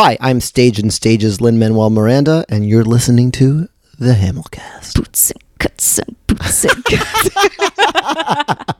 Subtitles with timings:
[0.00, 4.94] Hi, I'm Stage and Stages Lin Manuel Miranda, and you're listening to the Hamilcast.
[4.94, 7.30] Boots and cuts and boots and cuts.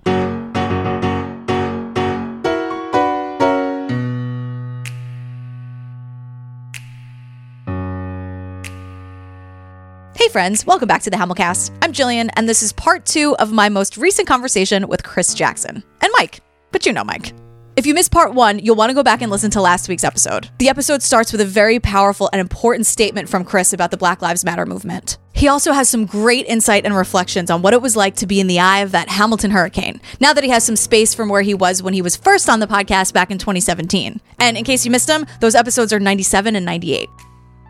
[10.15, 11.77] Hey friends, welcome back to the Hamilcast.
[11.83, 15.83] I'm Gillian, and this is part two of my most recent conversation with Chris Jackson
[16.01, 16.43] and Mike.
[16.71, 17.33] But you know Mike.
[17.79, 20.03] If you missed part one, you'll want to go back and listen to last week's
[20.03, 20.51] episode.
[20.59, 24.21] The episode starts with a very powerful and important statement from Chris about the Black
[24.21, 25.17] Lives Matter movement.
[25.33, 28.41] He also has some great insight and reflections on what it was like to be
[28.41, 31.43] in the eye of that Hamilton hurricane, now that he has some space from where
[31.43, 34.21] he was when he was first on the podcast back in 2017.
[34.41, 37.09] And in case you missed them, those episodes are 97 and 98.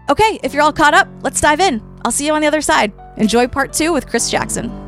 [0.08, 1.82] Okay, if you're all caught up, let's dive in.
[2.06, 2.94] I'll see you on the other side.
[3.18, 4.87] Enjoy part two with Chris Jackson.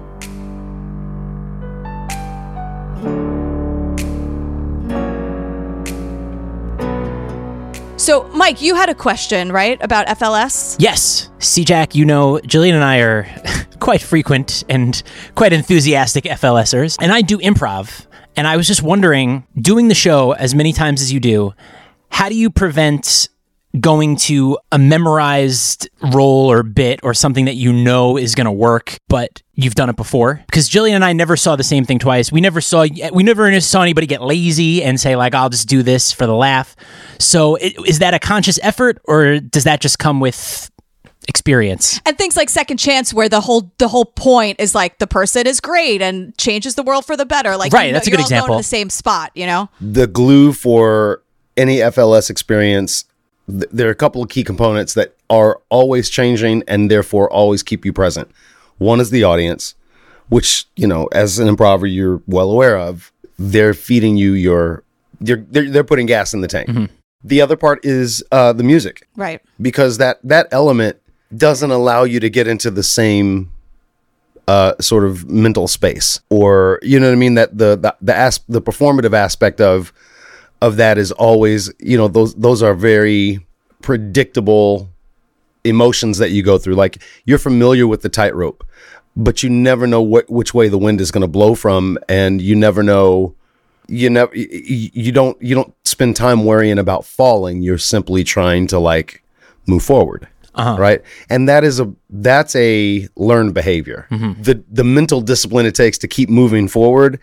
[8.01, 10.77] So, Mike, you had a question, right, about FLS?
[10.79, 13.29] Yes, C Jack, you know, Gillian and I are
[13.79, 15.03] quite frequent and
[15.35, 18.07] quite enthusiastic FLSers, and I do improv.
[18.37, 21.53] And I was just wondering, doing the show as many times as you do,
[22.09, 23.29] how do you prevent
[23.79, 28.51] going to a memorized role or bit or something that you know is going to
[28.53, 30.43] work, but you've done it before?
[30.47, 32.33] Because Gillian and I never saw the same thing twice.
[32.33, 35.83] We never saw we never saw anybody get lazy and say like, "I'll just do
[35.85, 36.75] this for the laugh."
[37.19, 40.69] So, i- is that a conscious effort, or does that just come with
[41.29, 42.01] experience?
[42.07, 45.47] and things like second chance where the whole the whole point is like the person
[45.47, 48.11] is great and changes the world for the better like Right, you know- that's a
[48.11, 48.57] you're good all going example.
[48.57, 51.23] to the same spot you know the glue for
[51.57, 53.05] any FLS experience,
[53.51, 57.63] th- there are a couple of key components that are always changing and therefore always
[57.63, 58.31] keep you present.
[58.79, 59.75] One is the audience,
[60.29, 63.13] which, you know, as an improver, you're well aware of.
[63.39, 64.83] They're feeding you your,
[65.21, 66.69] they're, they're, they're putting gas in the tank.
[67.23, 70.97] The other part is uh, the music right because that, that element
[71.37, 73.53] doesn't allow you to get into the same
[74.49, 78.17] uh, sort of mental space or you know what I mean that the the the,
[78.17, 79.93] as- the performative aspect of
[80.61, 83.45] of that is always you know those those are very
[83.83, 84.89] predictable
[85.65, 86.75] emotions that you go through.
[86.75, 88.67] Like you're familiar with the tightrope
[89.17, 92.41] but you never know what which way the wind is going to blow from and
[92.41, 93.35] you never know
[93.89, 97.61] you never you don't you don't spend time worrying about falling.
[97.61, 99.25] You're simply trying to like
[99.67, 100.77] move forward uh-huh.
[100.79, 101.03] right?
[101.29, 104.07] And that is a that's a learned behavior.
[104.11, 104.43] Mm-hmm.
[104.43, 107.21] The the mental discipline it takes to keep moving forward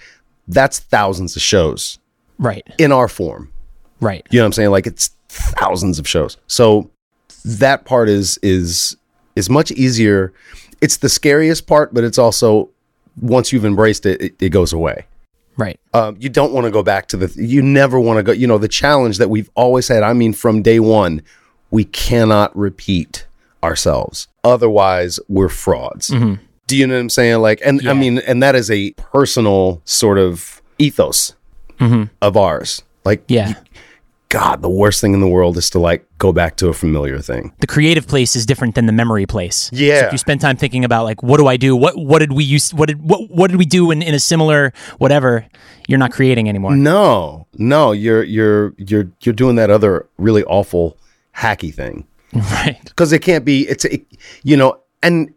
[0.50, 2.00] that's thousands of shows
[2.40, 3.52] Right, in our form.
[4.00, 4.26] Right.
[4.30, 4.70] you know what i'm saying?
[4.70, 6.38] Like it's thousands of shows.
[6.48, 6.90] So
[7.46, 8.96] that part is is
[9.36, 10.34] is much easier.
[10.82, 12.70] It's the scariest part but it's also
[13.20, 15.06] once you've embraced it it, it goes away.
[15.58, 15.80] Right.
[15.96, 18.46] um, you don't want to go back to the you never want to go you
[18.46, 21.24] know the challenge that we've always had i mean from day one
[21.72, 23.26] we cannot repeat
[23.64, 24.28] ourselves.
[24.44, 26.10] Otherwise we're frauds.
[26.10, 27.42] Do you know what i'm saying?
[27.42, 31.34] Like and i mean and that is a personal sort of ethos
[31.80, 32.04] Mm-hmm.
[32.22, 33.54] of ours like Yeah.
[34.30, 37.20] god the worst thing in the world is to like go back to a familiar
[37.20, 39.70] thing The creative place is different than the memory place.
[39.72, 40.00] Yeah.
[40.02, 41.76] So if you spend time thinking about like, what do I do?
[41.76, 42.74] What what did we use?
[42.74, 45.46] What did what what did we do in, in a similar whatever?
[45.88, 46.76] You're not creating anymore.
[46.76, 50.98] no no you're you're you're you're doing that other really awful
[51.38, 52.80] hacky thing Right.
[52.84, 54.02] because it can't be it's it,
[54.44, 55.32] you know and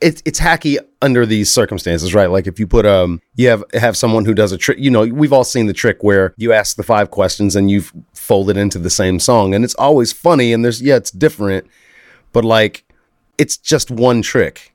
[0.00, 2.30] it's it's hacky under these circumstances right?
[2.30, 5.06] Like if you put um you have have someone who does a trick you know
[5.06, 8.78] we've all seen the trick where you ask the five questions and you've folded into
[8.78, 11.66] the same song and it's always funny and there's yeah it's different
[12.32, 12.84] but like
[13.36, 14.74] it's just one trick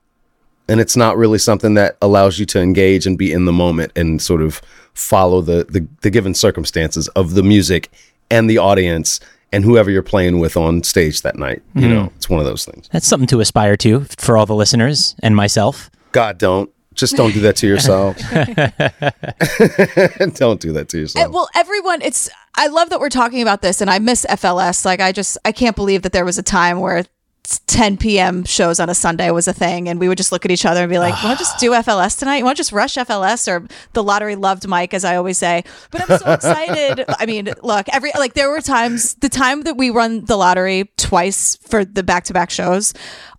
[0.67, 3.91] and it's not really something that allows you to engage and be in the moment
[3.95, 4.61] and sort of
[4.93, 7.89] follow the the, the given circumstances of the music
[8.29, 9.19] and the audience
[9.53, 11.93] and whoever you're playing with on stage that night you hmm.
[11.93, 12.89] know it's one of those things.
[12.91, 15.89] That's something to aspire to for all the listeners and myself.
[16.11, 16.69] god don't.
[16.93, 18.17] Just don't do that to yourself.
[20.35, 21.25] Don't do that to yourself.
[21.25, 24.85] And, well everyone it's i love that we're talking about this and i miss fls
[24.85, 27.09] like i just i can't believe that there was a time where it's
[27.43, 28.45] 10 p.m.
[28.45, 30.81] shows on a Sunday was a thing, and we would just look at each other
[30.81, 32.37] and be like, "Want to just do FLS tonight?
[32.37, 35.63] You want to just rush FLS?" Or the lottery loved Mike, as I always say.
[35.91, 37.05] But I'm so excited.
[37.19, 40.91] I mean, look, every like there were times the time that we run the lottery
[40.97, 42.93] twice for the back to back shows,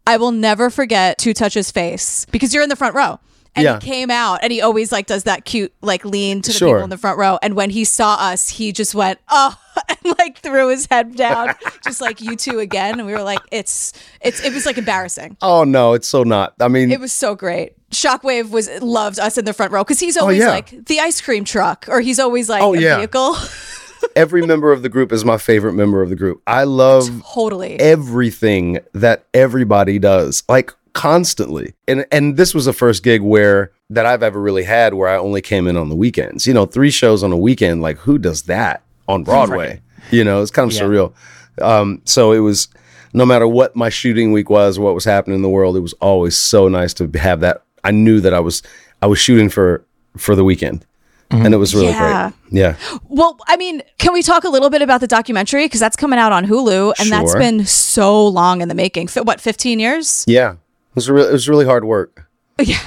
[0.06, 3.20] I will never forget Two Touch's face because you're in the front row.
[3.56, 3.78] And Yeah.
[3.80, 6.68] he came out and he always like does that cute like lean to the Sure.
[6.70, 7.38] people in the front row.
[7.42, 9.56] And when he saw us, he just went, oh,
[9.88, 11.54] and like threw his head down,
[11.84, 12.98] just like you two again.
[12.98, 15.36] And we were like, it's, it's, it was like embarrassing.
[15.42, 17.74] oh no it's so not i mean It was so great.
[17.90, 20.50] Shockwave was loved us in the front row because he's oh, always Oh, yeah.
[20.50, 22.96] like the ice cream truck or he's always like Oh, a yeah.
[22.96, 23.36] vehicle.
[24.16, 26.42] every member of the group is my favorite member of the group.
[26.46, 27.78] I love Totally.
[27.80, 31.74] everything that everybody does like constantly.
[31.86, 35.16] And and this was the first gig where that i've ever really had where i
[35.18, 36.46] only came in on the weekends.
[36.46, 39.80] You know three shows on a weekend like who does that on broadway?
[40.10, 40.82] You know it's kind of Yeah.
[40.82, 41.12] surreal.
[41.60, 42.68] Um so it was
[43.12, 45.92] no matter what my shooting week was what was happening in the world it was
[46.00, 47.62] always so nice to have that.
[47.84, 48.62] I knew that i was
[49.02, 49.84] i was shooting for
[50.16, 50.86] for the weekend.
[51.30, 52.30] And it was really Yeah.
[52.50, 52.60] great.
[52.60, 52.76] Yeah.
[53.08, 55.64] Well, I mean, can we talk a little bit about the documentary?
[55.64, 59.08] Because that's coming out on Hulu and that's been so long in the making.
[59.08, 60.22] Fi- What, 15 years?
[60.28, 60.52] yeah.
[60.52, 60.58] it
[60.94, 62.80] was really it was really hard work Yeah.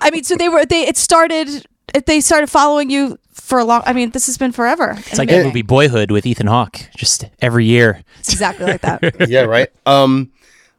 [0.00, 1.66] I mean, so they were they it started
[2.06, 4.94] they started following you for a long I mean, this has been forever.
[4.98, 8.02] It's like the movie Boyhood with Ethan Hawke, just every year.
[8.20, 9.02] It's exactly like that.
[9.28, 9.68] yeah, right.
[9.86, 10.30] Um,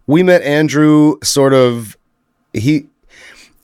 [0.08, 1.98] we met Andrew sort of.
[2.54, 2.88] He,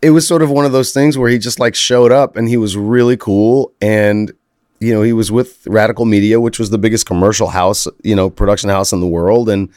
[0.02, 2.48] it was sort of one of those things where he just like showed up and
[2.48, 4.32] he was really cool and
[4.80, 8.30] you know he was with Radical Media, which was the biggest commercial house, you know,
[8.30, 9.70] production house in the world, and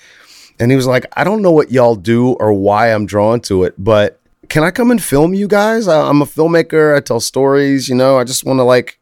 [0.60, 3.64] and he was like, I don't know what y'all do or why I'm drawn to
[3.64, 4.20] it, but
[4.50, 5.88] can I come and film you guys?
[5.88, 6.96] I, I'm a filmmaker.
[6.96, 7.88] I tell stories.
[7.88, 8.98] You know, I just want to like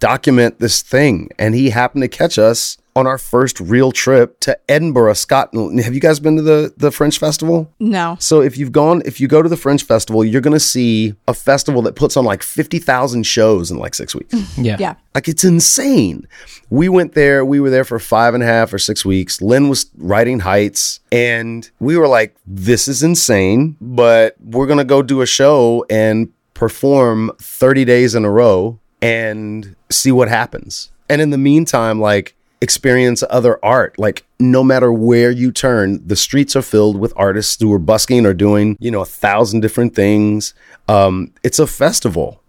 [0.00, 1.28] document this thing.
[1.38, 5.80] And he happened to catch us on our first real trip to Edinburgh, Scotland.
[5.80, 7.72] Have you guys been to the, the Fringe festival?
[7.78, 8.16] No.
[8.20, 11.14] So if you've gone, if you go to the Fringe festival, you're going to see
[11.28, 14.34] a festival that puts on like 50,000 shows in like six weeks.
[14.60, 14.76] Yeah.
[14.78, 14.94] Yeah.
[15.14, 16.26] Like it's insane.
[16.68, 17.44] We went there.
[17.44, 19.40] We were there for five and a half or six weeks.
[19.40, 25.02] Lin was writing Heights, and we were like, "This is insane," but we're gonna go
[25.02, 30.90] do a show and perform 30 days in a row and see what happens.
[31.08, 33.98] And in the meantime, like experience other art.
[33.98, 38.26] Like no matter where you turn, the streets are filled with artists who are busking
[38.26, 40.54] or doing, you know, a thousand different things.
[40.88, 42.42] Um, it's a festival.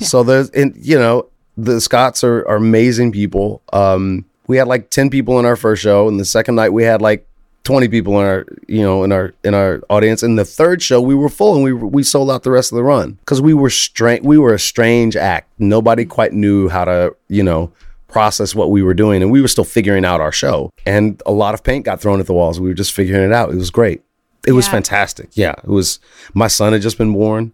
[0.00, 3.62] So there's, and you know, the Scots are, are amazing people.
[3.72, 6.82] Um, we had like 10 people in our first show, and the second night we
[6.82, 7.26] had like
[7.64, 10.22] 20 people in our, you know, in our in our audience.
[10.22, 12.76] And the third show we were full, and we we sold out the rest of
[12.76, 14.24] the run because we were strange.
[14.24, 15.50] We were a strange act.
[15.58, 17.72] Nobody quite knew how to, you know,
[18.10, 20.72] process what we were doing, and we were still figuring out our show.
[20.86, 22.60] And a lot of paint got thrown at the walls.
[22.60, 23.50] We were just figuring it out.
[23.50, 24.02] It was great.
[24.46, 25.28] It was fantastic.
[25.34, 26.00] Yeah, it was.
[26.34, 27.52] My son had just been born.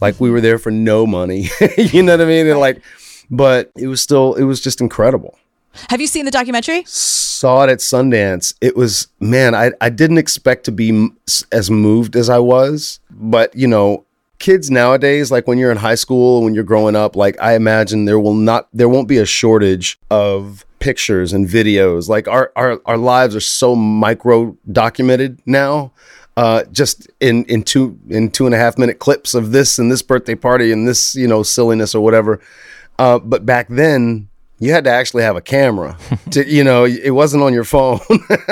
[0.00, 1.48] Like we were there for no money.
[1.76, 2.46] you know what I mean?
[2.46, 2.82] And like,
[3.30, 4.34] but it was still.
[4.34, 5.38] It was just incredible.
[5.88, 6.84] Have you seen the documentary?
[6.86, 8.54] Saw it at Sundance.
[8.60, 9.54] It was man.
[9.54, 11.10] I I didn't expect to be
[11.50, 13.00] as moved as I was.
[13.10, 14.04] But you know,
[14.42, 18.04] kids nowadays, like when you're in high school, when you're growing up, like I imagine
[18.04, 22.08] there will not, there won't be a shortage of pictures and videos.
[22.08, 25.92] Like our our our lives are so micro documented now.
[26.36, 29.92] Uh, just in in two in two and a half minute clips of this and
[29.92, 32.40] this birthday party and this you know silliness or whatever.
[32.98, 34.28] Uh, but back then,
[34.58, 35.96] you had to actually have a camera
[36.30, 38.00] to you know it wasn't on your phone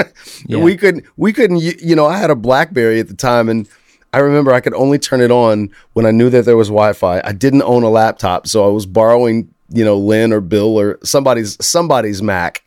[0.48, 3.68] we couldn't we couldn't you, you know i had a blackberry at the time and
[4.12, 7.20] i remember i could only turn it on when i knew that there was wi-fi
[7.24, 10.98] i didn't own a laptop so i was borrowing you know Lin or bill or
[11.04, 12.62] somebody's somebody's mac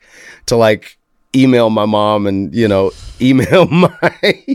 [0.46, 0.98] to like
[1.36, 2.92] email my mom and you know
[3.22, 4.46] email my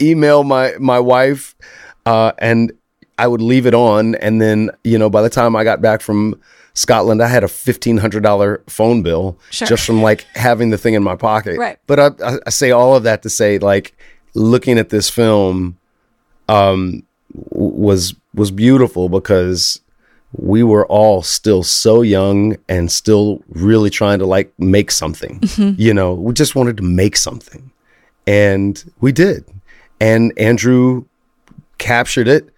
[0.00, 1.54] email my my wife
[2.06, 2.72] uh and
[3.18, 6.00] I would leave it on, and then you know, by the time I got back
[6.00, 6.40] from
[6.74, 9.68] Scotland, I had a fifteen hundred dollar phone bill Sure.
[9.68, 11.58] just from like having the thing in my pocket.
[11.58, 11.78] Right.
[11.86, 13.94] But I, I, I say all of that to say, like,
[14.34, 15.78] looking at this film,
[16.52, 19.80] um, was was beautiful because
[20.32, 25.40] we were all still so young and still really trying to like make something.
[25.76, 27.70] You know, we just wanted to make something,
[28.26, 29.44] and we did.
[30.00, 31.04] And Andrew
[31.78, 32.52] captured it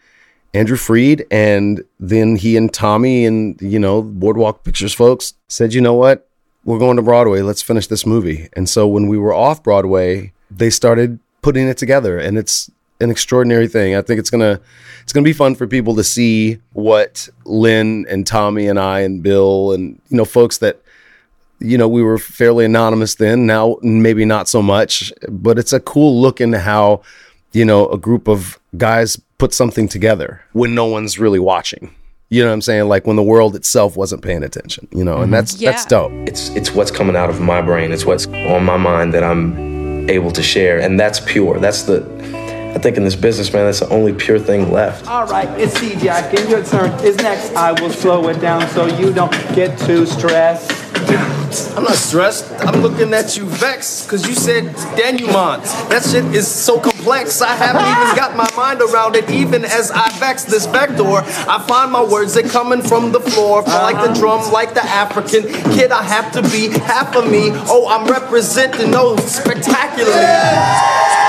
[0.55, 5.81] Andrew Fried, and then he and Tommy and you know Boardwalk Pictures folks said, you
[5.81, 6.29] know what,
[6.65, 7.43] we're going to Broadway.
[7.43, 8.49] Let's finish this movie.
[8.55, 12.71] And so when we were off Broadway, they started putting it together, and it's
[13.05, 13.95] an extraordinary thing.
[13.95, 14.61] I think it's gonna
[15.03, 19.23] it's gonna be fun for people to see what Lin and Tommy and I and
[19.23, 20.81] Bill and you know folks that
[21.61, 23.47] you know we were fairly anonymous then.
[23.47, 27.03] Now maybe not so much, but it's a cool look into how
[27.53, 31.95] you know a group of guys put something together when no one's really watching.
[32.31, 32.89] You know what I'm saying?
[32.89, 34.89] Like when the world itself wasn't paying attention.
[34.91, 35.33] You know, and mm-hmm.
[35.33, 36.13] that's that's dope.
[36.27, 37.93] It's it's what's coming out of my brain.
[37.93, 41.59] It's what's on my mind that I'm able to share, and that's pure.
[41.59, 42.01] That's the
[42.75, 45.07] I think in this business, man, that's the only pure thing left.
[45.07, 46.39] All right, it's CJ.
[46.39, 47.55] And your turn is next.
[47.55, 50.73] I will slow it down so you don't get too stressed.
[51.77, 52.51] I'm not stressed.
[52.67, 54.65] I'm looking at you vexed, cause you said
[54.97, 55.63] denouement.
[55.89, 57.41] That shit is so complex.
[57.41, 61.05] I haven't even got my mind around it, even as I vex this vector.
[61.05, 63.63] I find my words, they're coming from the floor.
[63.63, 65.43] Fall like the drum, like the African
[65.75, 67.51] kid, I have to be half of me.
[67.69, 70.11] Oh, I'm representing those spectacularly.
[70.13, 71.24] Freestyle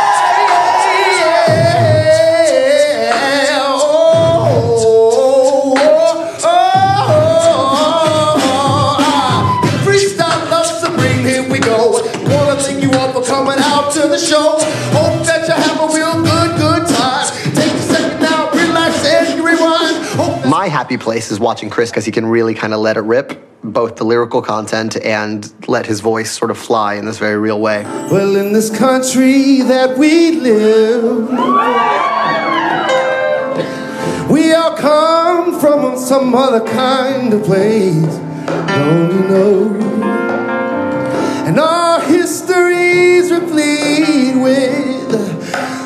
[20.65, 23.39] My happy place is watching Chris because he can really kind of let it rip,
[23.63, 27.62] both the lyrical content and let his voice sort of fly in this very real
[27.62, 27.84] way.
[27.84, 31.29] Well, in this country that we live,
[34.27, 38.17] we all come from some other kind of place.
[38.48, 39.75] Don't you know?
[41.45, 45.13] And our histories replete with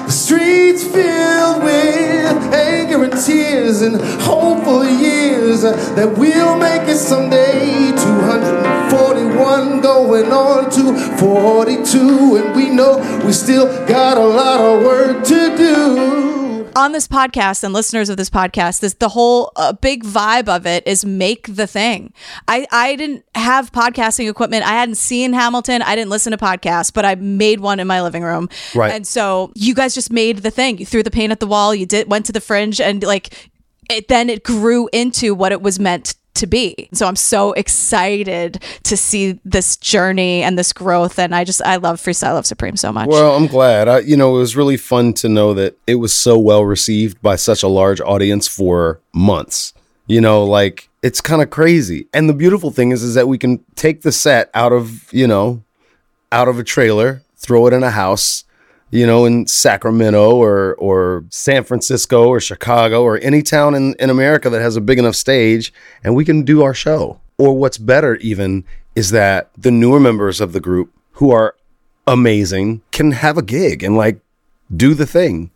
[0.09, 7.91] the streets filled with anger and tears and hopeful years that we'll make it someday.
[7.91, 15.23] 241 going on to 42, and we know we still got a lot of work
[15.25, 16.48] to do.
[16.75, 20.65] On this podcast and listeners of this podcast, this the whole uh, big vibe of
[20.65, 22.13] it is make the thing.
[22.47, 24.63] I I didn't have podcasting equipment.
[24.65, 25.81] I hadn't seen Hamilton.
[25.81, 28.49] I didn't listen to podcasts, but I made one in my living room.
[28.75, 28.93] Right.
[28.93, 30.77] And so you guys just made the thing.
[30.77, 31.73] You threw the paint at the wall.
[31.73, 33.49] You did went to the fringe, and like
[33.89, 36.89] it then it grew into what it was meant to be.
[36.93, 41.19] So I'm so excited to see this journey and this growth.
[41.19, 43.07] And I just I love Freestyle Love Supreme so much.
[43.07, 43.87] Well, I'm glad.
[43.87, 47.21] I, you know, it was really fun to know that it was so well received
[47.21, 49.73] by such a large audience for months.
[50.07, 52.07] You know, like it's kind of crazy.
[52.13, 55.27] And the beautiful thing is, is that we can take the set out of, you
[55.27, 55.63] know,
[56.31, 58.43] out of a trailer, throw it in a house,
[58.91, 64.09] you know, in Sacramento or or San Francisco or Chicago or any town in, in
[64.09, 67.19] America that has a big enough stage, and we can do our show.
[67.37, 68.65] Or what's better even
[68.95, 71.55] is that the newer members of the group who are
[72.07, 74.19] amazing can have a gig and like
[74.75, 75.51] do the thing.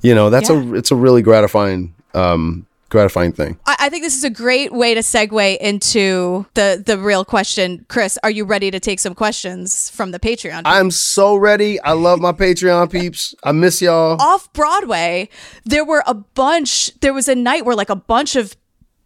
[0.00, 3.58] You know, that's a it's a really gratifying um gratifying thing.
[3.66, 7.84] I, I think this is a great way to segue into the the real question.
[7.88, 10.62] Chris, are you ready to take some questions from the Patreon?
[10.64, 11.80] I'm so ready.
[11.80, 13.34] I love my Patreon peeps.
[13.44, 14.20] I miss y'all.
[14.20, 15.28] Off Broadway,
[15.64, 16.98] there were a bunch.
[17.00, 18.56] There was a night where like a bunch of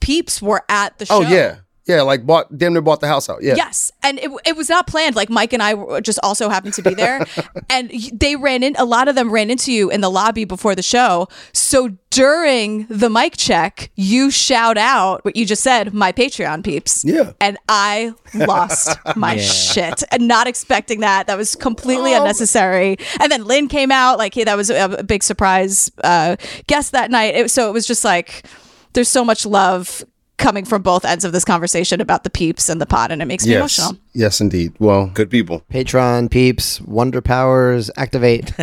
[0.00, 1.28] peeps were at the oh, show.
[1.28, 1.56] Oh yeah.
[1.86, 3.42] Yeah, like bought damn near bought the house out.
[3.42, 3.54] Yeah.
[3.56, 5.16] Yes, and it, it was not planned.
[5.16, 7.26] Like Mike and I just also happened to be there,
[7.70, 8.76] and they ran in.
[8.78, 11.26] A lot of them ran into you in the lobby before the show.
[11.52, 17.04] So during the mic check, you shout out what you just said, "My Patreon peeps."
[17.04, 17.32] Yeah.
[17.40, 21.26] and I lost my shit, and not expecting that.
[21.26, 22.96] That was completely unnecessary.
[23.20, 26.36] And then Lin came out, like, hey, that was a, a big surprise uh,
[26.68, 27.34] guest that night.
[27.34, 28.46] It, so it was just like,
[28.92, 30.04] there's so much love
[30.38, 33.26] coming from both ends of this conversation about the peeps and the pot, and it
[33.26, 33.58] makes me Yes.
[33.78, 33.98] emotional.
[34.12, 34.72] Yes, indeed.
[34.78, 35.62] Well, good people.
[35.72, 38.52] Patreon peeps, Wonder Powers, activate.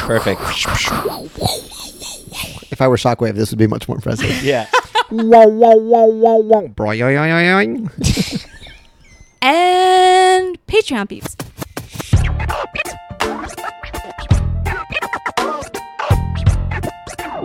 [0.00, 0.40] Perfect.
[2.72, 4.42] if I were Shockwave, this would be much more impressive.
[4.42, 4.66] Yeah.
[9.42, 11.36] And Patreon peeps.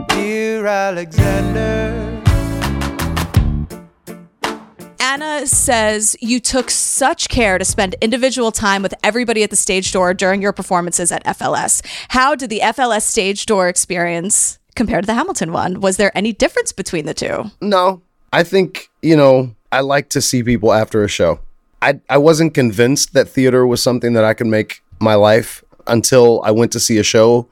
[0.09, 2.18] Dear Alexander.
[4.99, 9.91] Anna says you took such care to spend individual time with everybody at the stage
[9.91, 11.85] door during your performances at FLS.
[12.09, 15.79] How did the FLS stage door experience compare to the Hamilton one?
[15.79, 17.45] Was there any difference between the two?
[17.61, 18.01] No,
[18.33, 21.39] I think, you know, I like to see people after a show.
[21.81, 26.41] I, I wasn't convinced that theater was something that I could make my life until
[26.43, 27.47] I went to see a show.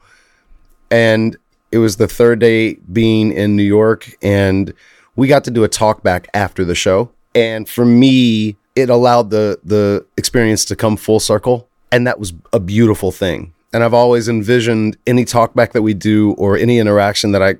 [0.90, 1.36] And
[1.72, 4.72] it was the third day being in New York, and
[5.16, 7.10] we got to do a talk back after the show.
[7.38, 11.68] And for me, it allowed the the experience to come full circle.
[11.92, 13.54] And that was a beautiful thing.
[13.72, 17.54] And I've always envisioned any talkback that we do or any interaction that I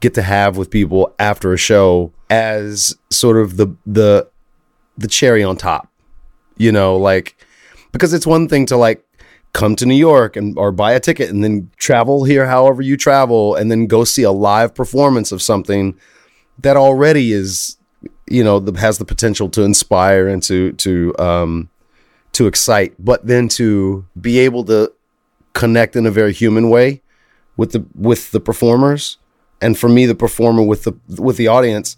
[0.00, 4.28] get to have with people after a show as sort of the the
[4.96, 5.92] the cherry on top.
[6.56, 7.36] You know, like
[7.92, 9.04] because it's one thing to like
[9.52, 12.96] come to New York and or buy a ticket and then travel here however you
[12.96, 15.98] travel and then go see a live performance of something
[16.58, 17.77] that already is
[18.30, 21.68] you know the, has the potential to inspire and to to um
[22.32, 24.92] to excite but then to be able to
[25.52, 27.02] connect in a very human way
[27.56, 29.18] with the with the performers
[29.60, 31.96] and for me the performer with the with the audience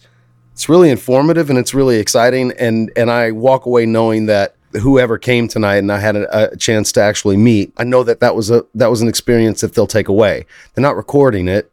[0.60, 2.52] it's really informative and it's really exciting.
[2.58, 6.56] And and I walk away knowing that whoever came tonight and I had a, a
[6.58, 9.72] chance to actually meet, I know that that was a that was an experience that
[9.72, 10.44] they'll take away.
[10.74, 11.72] They're not recording it.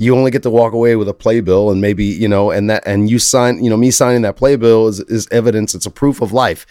[0.00, 2.82] You only get to walk away with a playbill and maybe you know and that
[2.86, 5.74] and you sign you know me signing that playbill is is evidence.
[5.74, 6.66] It's a proof of life.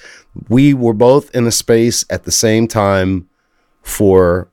[0.49, 3.29] We were both in a space at the same time
[3.83, 4.49] for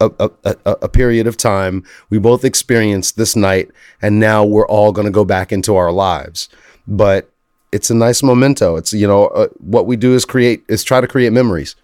[0.00, 1.84] a, a, a, a period of time.
[2.10, 3.70] We both experienced this night,
[4.02, 6.48] and now we're all going to go back into our lives.
[6.88, 7.30] But
[7.70, 8.74] it's a nice memento.
[8.74, 11.76] It's you know uh, what we do is create is try to create memories,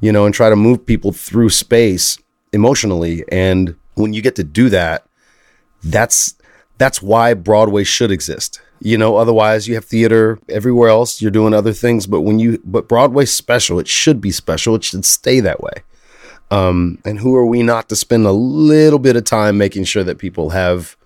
[0.00, 2.18] you know, and try to move people through space
[2.52, 3.24] emotionally.
[3.30, 5.06] And when you get to do that,
[5.82, 6.34] that's
[6.78, 8.60] that's why Broadway should exist.
[8.80, 11.22] You know, otherwise you have theater everywhere else.
[11.22, 13.78] You're doing other things, but when you but Broadway's special.
[13.78, 14.74] It should be special.
[14.74, 15.84] It should stay that way.
[16.50, 20.04] Um, and who are we not to spend a little bit of time making sure
[20.04, 20.98] that people have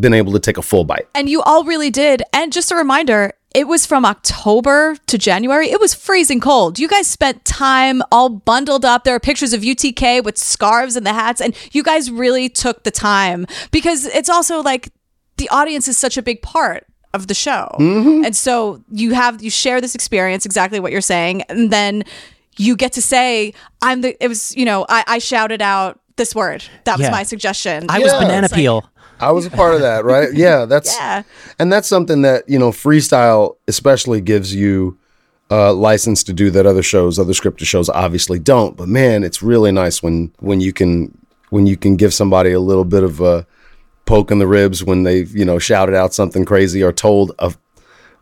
[0.00, 1.08] been able to take a full bite?
[1.14, 2.22] And you all really did.
[2.32, 5.70] And just a reminder, it was from October to January.
[5.70, 6.78] It was freezing cold.
[6.78, 9.04] You guys spent time all bundled up.
[9.04, 12.84] There are pictures of UTK with scarves and the hats, and you guys really took
[12.84, 14.90] the time because it's also like
[15.38, 17.74] the audience is such a big part of the show.
[17.80, 18.26] Mm-hmm.
[18.26, 22.02] And so you have you share this experience exactly what you're saying and then
[22.58, 26.34] you get to say I'm the it was, you know, I, I shouted out this
[26.34, 26.64] word.
[26.84, 27.10] That was Yeah.
[27.10, 27.86] my suggestion.
[27.88, 28.84] I was banana It's like- peel.
[29.20, 30.28] I was a part of that, right?
[30.34, 31.22] Yeah, that's Yeah.
[31.58, 34.98] and that's something that you know freestyle especially gives you
[35.50, 38.76] uh, license to do that other shows, other scripted shows obviously don't.
[38.76, 41.16] But man, it's really nice when when you can
[41.50, 43.46] when you can give somebody a little bit of a
[44.04, 47.56] poke in the ribs when they've you know shouted out something crazy or told of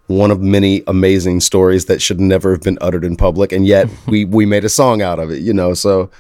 [0.06, 3.88] one of many amazing stories that should never have been uttered in public, and yet
[4.06, 5.40] we we made a song out of it.
[5.40, 6.10] You know, so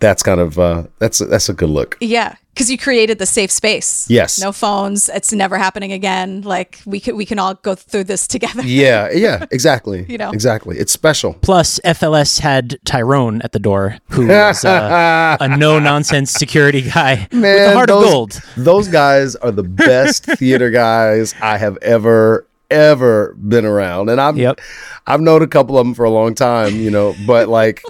[0.00, 1.96] that's kind of uh, that's that's a good look.
[2.00, 4.08] Yeah, because you created the safe space.
[4.10, 4.40] Yes.
[4.40, 5.08] No phones.
[5.08, 6.42] It's never happening again.
[6.42, 8.62] Like we can we can all go through this together.
[8.62, 10.06] Yeah, yeah, exactly.
[10.08, 10.30] You know.
[10.30, 10.78] exactly.
[10.78, 11.34] It's special.
[11.34, 17.28] Plus, FLS had Tyrone at the door, who was uh, a no nonsense security guy
[17.30, 18.40] with a heart those, of gold.
[18.56, 24.36] Those guys are the best theater guys I have ever ever been around, and I've
[24.36, 24.60] Yep.
[25.06, 27.82] I've known a couple of them for a long time, you know, but like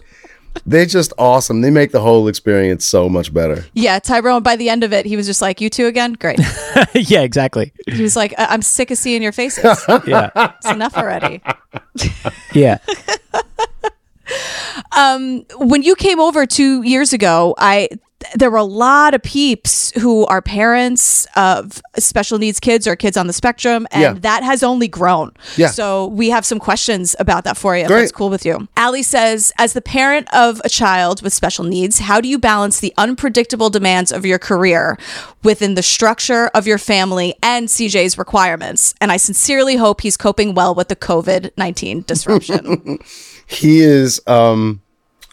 [0.67, 1.61] they're just awesome.
[1.61, 3.65] They make the whole experience so much better.
[3.75, 4.43] Yeah, Tyrone.
[4.43, 6.13] By the end of it, he was just like, "You two again?
[6.15, 6.39] Great."
[6.95, 7.73] yeah, exactly.
[7.87, 9.65] He was like, I- "I'm sick of seeing your faces.
[10.07, 11.43] Yeah, It's enough already."
[12.55, 12.79] yeah.
[14.97, 17.89] Um, when you came over two years ago, I
[18.35, 23.17] there were a lot of peeps who are parents of special needs kids or kids
[23.17, 24.13] on the spectrum, and Yeah.
[24.23, 25.31] that has only grown.
[25.57, 25.69] Yeah.
[25.69, 27.85] So we have some questions about that for you.
[27.85, 28.67] If that's cool with you.
[28.77, 32.81] Allie says, as the parent of a child with special needs, how do you balance
[32.81, 34.99] the unpredictable demands of your career
[35.45, 38.95] within the structure of your family and CJ's requirements?
[39.01, 42.99] And I sincerely hope he's coping well with the COVID nineteen disruption.
[43.47, 44.81] He is um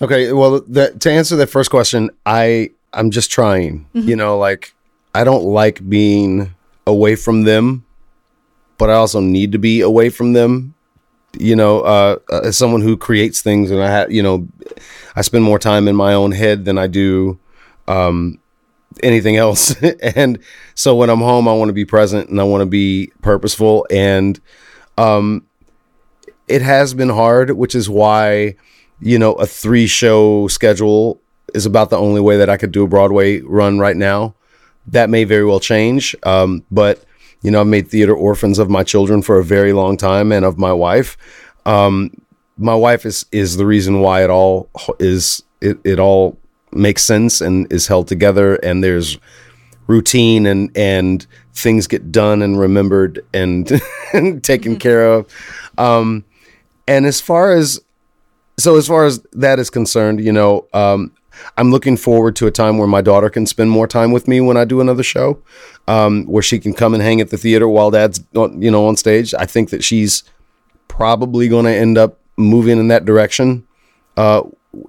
[0.01, 3.87] okay, well the, to answer that first question, I I'm just trying.
[3.93, 4.73] You know, like
[5.13, 6.55] I don't like being
[6.87, 7.85] away from them,
[8.77, 10.73] but I also need to be away from them.
[11.37, 14.47] You know, uh, uh, as someone who creates things and I have, you know,
[15.15, 17.39] I spend more time in my own head than I do
[17.87, 18.39] um
[19.03, 19.75] anything else.
[20.15, 20.39] and
[20.73, 23.85] so when I'm home, I want to be present and I want to be purposeful
[23.91, 24.39] and
[24.97, 25.45] um,
[26.47, 28.55] it has been hard, which is why,
[28.99, 31.21] you know, a three show schedule
[31.53, 34.35] is about the only way that I could do a Broadway run right now.
[34.87, 36.15] That may very well change.
[36.23, 37.03] Um, but,
[37.41, 40.45] you know, I've made theater orphans of my children for a very long time and
[40.45, 41.17] of my wife.
[41.65, 42.11] Um,
[42.57, 46.37] my wife is, is the reason why it all is, it, it all
[46.71, 48.55] makes sense and is held together.
[48.55, 49.17] And there's
[49.87, 53.71] routine and, and things get done and remembered and,
[54.13, 55.27] and taken care of.
[55.77, 56.25] Um,
[56.87, 57.79] and as far as
[58.57, 61.11] so as far as that is concerned, you know, um,
[61.57, 64.41] I'm looking forward to a time where my daughter can spend more time with me
[64.41, 65.41] when I do another show,
[65.87, 68.95] um, where she can come and hang at the theater while dad's, you know, on
[68.95, 69.33] stage.
[69.33, 70.23] I think that she's
[70.87, 73.65] probably going to end up moving in that direction,
[74.17, 74.43] uh,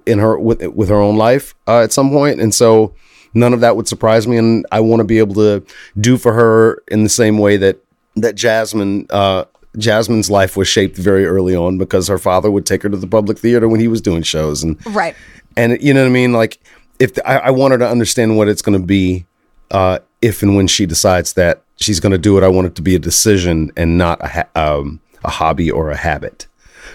[0.05, 2.93] in her with with her own life uh, at some point, and so
[3.33, 4.37] none of that would surprise me.
[4.37, 5.63] And I want to be able to
[5.99, 7.77] do for her in the same way that
[8.15, 9.07] that Jasmine.
[9.09, 9.45] Uh,
[9.77, 13.05] Jasmine's life was shaped very early on because her father would take her to the
[13.05, 15.15] public theater when he was doing shows, and right.
[15.57, 16.33] And you know what I mean.
[16.33, 16.59] Like
[16.99, 19.25] if the, I, I want her to understand what it's going to be,
[19.71, 22.75] uh, if and when she decides that she's going to do it, I want it
[22.75, 26.47] to be a decision and not a ha- um, a hobby or a habit,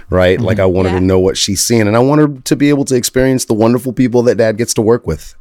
[0.08, 0.40] right?
[0.40, 2.68] Like I want her to know what she's seeing, and I want her to be
[2.70, 5.34] able to experience the wonderful people that Dad gets to work with,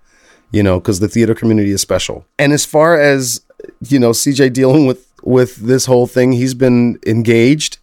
[0.51, 2.25] you know, because the theater community is special.
[2.37, 3.41] And as far as
[3.87, 6.31] you know, CJ dealing with with this whole thing.
[6.31, 7.77] He's been engaged.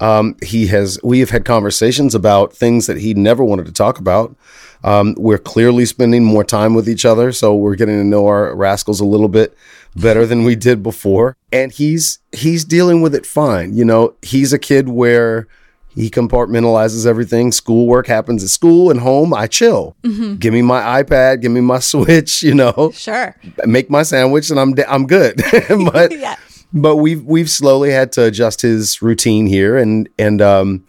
[0.00, 0.98] Um, he has.
[1.02, 4.34] We have had conversations about things that he never wanted to talk about.
[4.84, 8.54] Um, we're clearly spending more time with each other, so we're getting to know our
[8.54, 9.56] rascals a little bit
[9.96, 11.36] better than we did before.
[11.52, 13.74] And he's he's dealing with it fine.
[13.74, 15.48] You know, he's a kid where
[15.88, 17.50] he compartmentalizes everything.
[17.50, 19.34] Schoolwork happens at school and home.
[19.34, 19.96] I chill.
[20.38, 21.40] Give me my iPad.
[21.42, 22.42] Give me my Switch.
[22.44, 23.34] You know, Sure.
[23.66, 25.42] make my sandwich and I'm I'm good.
[25.92, 26.36] but Yeah.
[26.72, 30.84] but we've we've slowly had to adjust his routine here and and um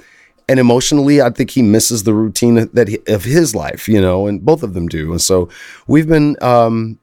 [0.50, 4.26] and emotionally I think he misses the routine that he, of his life, you know,
[4.28, 5.12] and both of them do.
[5.12, 5.48] And so
[5.88, 7.00] we've been um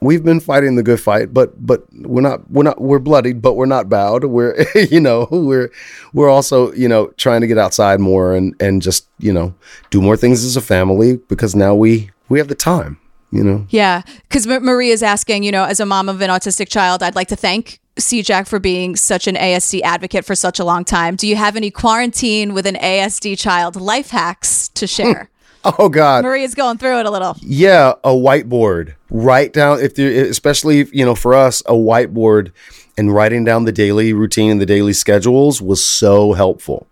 [0.00, 3.54] we've been fighting the good fight, but but we're not we're not we're bloodied, but
[3.54, 4.24] we're not bowed.
[4.38, 5.70] We're you know, we're
[6.14, 9.54] we're also, you know, trying to get outside more and and just, you know,
[9.90, 12.98] do more things as a family because now we we have the time,
[13.30, 13.66] you know.
[13.70, 17.14] Yeah, because Marie is asking, you know, as a mom of an autistic child, I'd
[17.14, 21.16] like to thank C-Jack for being such an ASD advocate for such a long time.
[21.16, 25.30] Do you have any quarantine with an ASD child life hacks to share?
[25.64, 26.24] Oh God.
[26.24, 27.36] Marie is going through it a little.
[27.40, 28.94] Yeah, a whiteboard.
[29.10, 32.52] Write down if there, especially you know for us, a whiteboard
[32.96, 36.86] and writing down the daily routine and the daily schedules was so helpful.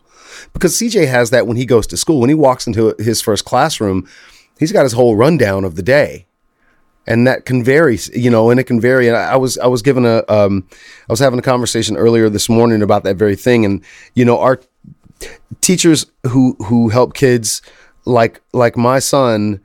[0.52, 2.20] Because CJ has that when he goes to school.
[2.20, 4.08] When he walks into his first classroom,
[4.58, 6.26] he's got his whole rundown of the day.
[7.08, 9.06] And that can vary, you know, and it can vary.
[9.06, 10.66] And I was I was given a um
[11.08, 13.64] I was having a conversation earlier this morning about that very thing.
[13.64, 14.60] And, you know, our
[15.60, 17.62] teachers who who help kids
[18.04, 19.60] like like my son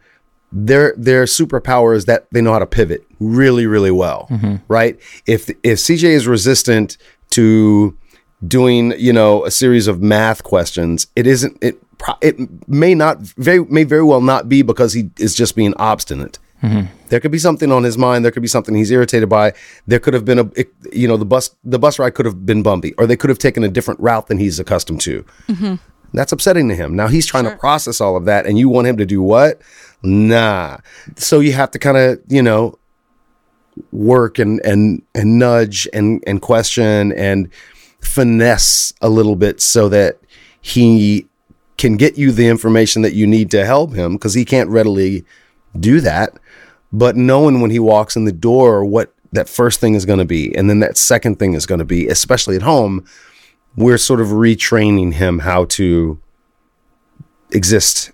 [0.51, 4.27] their their superpower is that they know how to pivot really really well
[4.67, 6.97] right if if CJ is resistant
[7.32, 7.97] to
[8.47, 11.77] doing you know a series of math questions it isn't it
[12.21, 16.39] it may not very may very well not be because he is just being obstinate
[16.62, 16.91] mm-hmm.
[17.10, 18.23] there could be something on his mind.
[18.23, 19.54] There could be something he's irritated by.
[19.88, 22.45] There could have been a, it- you know, the bus the bus ride could have
[22.45, 25.23] been bumpy, or they could have taken a different route than he's accustomed to.
[25.47, 25.75] Mm-hmm.
[26.13, 26.95] That's upsetting to him.
[26.95, 29.62] Now he's trying to process all of that, and you want him to do what?
[30.04, 30.77] Nah.
[31.15, 32.77] So you have to kind of, you know,
[33.91, 37.49] work and and and nudge and and question and
[38.02, 40.20] finesse a little bit so that
[40.62, 41.28] he
[41.78, 45.24] can get you the information that you need to help him because he can't readily
[45.80, 46.38] do that.
[46.92, 50.26] But knowing when he walks in the door what that first thing is going to
[50.26, 53.06] be and then that second thing is going to be especially at home
[53.78, 56.20] we're sort of retraining him how to
[57.52, 58.12] exist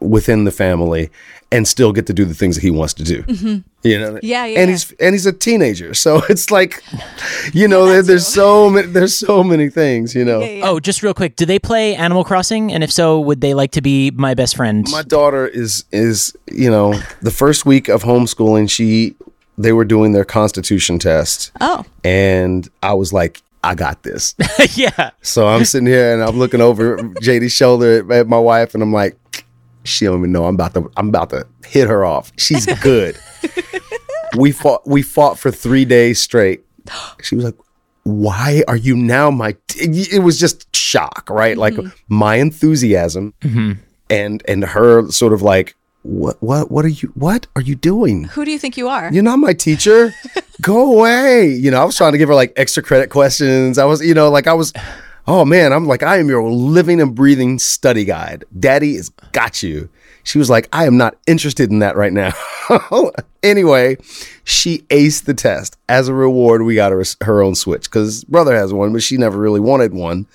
[0.00, 1.10] within the family
[1.52, 3.24] and still get to do the things that he wants to do
[3.82, 4.18] you know Mm-hmm.
[4.22, 4.72] Yeah, yeah, and yeah.
[4.72, 6.82] he's and he's a teenager so it's like
[7.52, 11.14] you know there, there's so many there's so many things you know Oh, just real
[11.14, 12.72] quick, do they play Animal Crossing?
[12.72, 14.86] And if so, would they like to be my best friend?
[14.90, 19.14] my daughter is is you know the first week of homeschooling she
[19.58, 24.34] they were doing their constitution test Oh, and i was like i got this
[24.76, 25.10] yeah.
[25.22, 28.82] so i'm sitting here and i'm looking over jd's shoulder at, at my wife and
[28.82, 29.16] i'm like
[29.86, 32.32] she don't even know i'm about to i'm about to hit her off.
[32.36, 33.18] She's good.
[34.36, 36.64] We fought we fought for three days straight.
[37.22, 37.54] She was like
[38.02, 40.08] why are you now my t-?
[40.12, 41.56] it was just shock right?
[41.56, 41.88] Like mm-hmm.
[42.08, 43.72] my enthusiasm mm-hmm.
[44.10, 48.24] and and her sort of like what what what are you what are you doing?
[48.24, 49.10] Who do you think you are?
[49.12, 50.12] you're not my teacher.
[50.60, 51.48] Go away.
[51.48, 53.78] You know i was trying to give her like extra credit questions.
[53.78, 54.72] I was you know like i was
[55.26, 59.62] oh man i'm like i am your living and breathing study guide daddy has got
[59.62, 59.88] you
[60.22, 62.32] she was like i am not interested in that right now
[63.42, 63.96] anyway
[64.44, 68.54] she aced the test as a reward we got her her own switch because brother
[68.56, 70.26] has one but she never really wanted one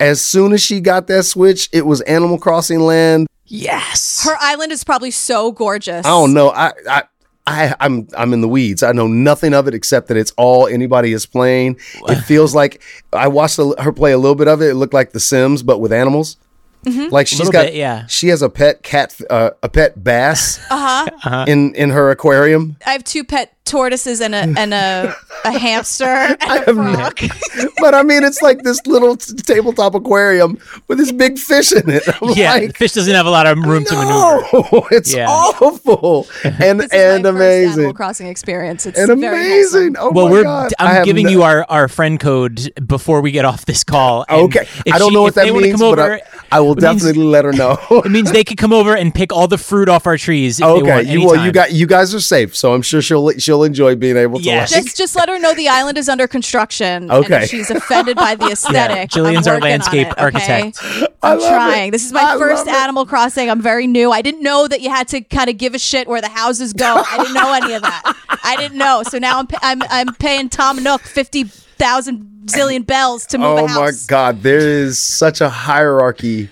[0.00, 4.24] as soon as she got that switch it was animal crossing land Yes.
[4.24, 6.04] Her island is probably so gorgeous.
[6.04, 6.50] I don't know.
[6.50, 7.02] I, I,
[7.48, 8.82] I, I'm, I'm in the weeds.
[8.82, 11.78] I know nothing of it except that it's all anybody is playing.
[12.08, 12.82] It feels like
[13.12, 14.70] I watched a, her play a little bit of it.
[14.70, 16.36] It looked like The Sims, but with animals.
[16.84, 18.06] Like she's got, bit, yeah.
[18.06, 21.44] She has a pet cat, uh, a pet bass uh huh.
[21.46, 22.76] in in her aquarium.
[22.86, 25.14] I have two pet tortoises and a and a,
[25.44, 27.20] a hamster and a frog.
[27.80, 31.90] but I mean, it's like this little t- tabletop aquarium with this big fish in
[31.90, 32.04] it.
[32.22, 34.46] I'm Yeah, like, fish doesn't have a lot of room to maneuver.
[34.72, 35.26] no, it's Yeah.
[35.28, 38.86] awful and This is and my first Animal amazing Crossing experience.
[38.86, 39.94] It's and very amazing.
[39.94, 39.96] wholesome.
[39.98, 40.72] Oh Well, my we're God.
[40.78, 44.24] I I'm giving no- you our, our friend code before we get off this call.
[44.30, 46.14] and Okay, I don't she- know if what they that wanna means, come but over,
[46.14, 47.78] I, I will it means- definitely let her know.
[48.04, 50.60] It means they could come over and pick all the fruit off our trees.
[50.60, 53.02] If they okay, want you well, you got you guys are safe, so I'm sure
[53.02, 54.44] she'll she'll enjoy being able to.
[54.44, 54.72] Yes.
[54.74, 57.04] like- Just just let her know the island is under construction.
[57.04, 57.42] And Okay.
[57.44, 59.10] if she's offended by the aesthetic.
[59.10, 60.22] Gillian's I'm our landscape it, okay?
[60.22, 60.78] architect.
[61.22, 61.88] I'm trying.
[61.88, 61.90] it.
[61.92, 62.78] This is my I first love it.
[62.80, 63.50] Animal Crossing.
[63.50, 64.10] I'm very new.
[64.12, 66.72] I didn't know that you had to kind of give a shit where the houses
[66.72, 67.02] go.
[67.06, 68.14] I didn't know any of that.
[68.44, 69.02] I didn't know.
[69.02, 71.44] So now I'm I'm I'm paying Tom Nook fifty
[71.78, 73.76] thousand zillion bells to move the house.
[73.76, 76.48] oh my god, there is such a hierarchy.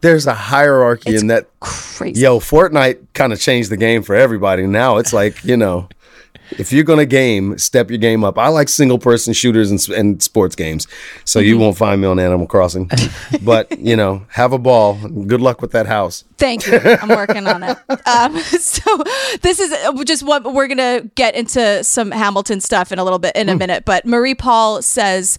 [0.00, 1.48] There's a hierarchy in that.
[1.60, 2.20] Crazy.
[2.22, 4.66] Yo, Fortnite kind of changed the game for everybody.
[4.66, 5.88] Now it's like you know,
[6.52, 8.38] if you're gonna game, step your game up.
[8.38, 10.86] I like single person shooters and, and sports games,
[11.24, 11.62] so you Mm-hmm.
[11.62, 12.90] won't find me on Animal Crossing.
[13.42, 14.94] but you know, have a ball.
[15.08, 16.24] Good luck with that house.
[16.40, 16.80] Thank you.
[16.82, 17.76] I'm working on it.
[18.06, 19.04] Um, so
[19.42, 23.18] this is uh, just what we're gonna get into some Hamilton stuff in a little
[23.18, 23.84] bit in a minute.
[23.84, 25.36] But Marie Paul says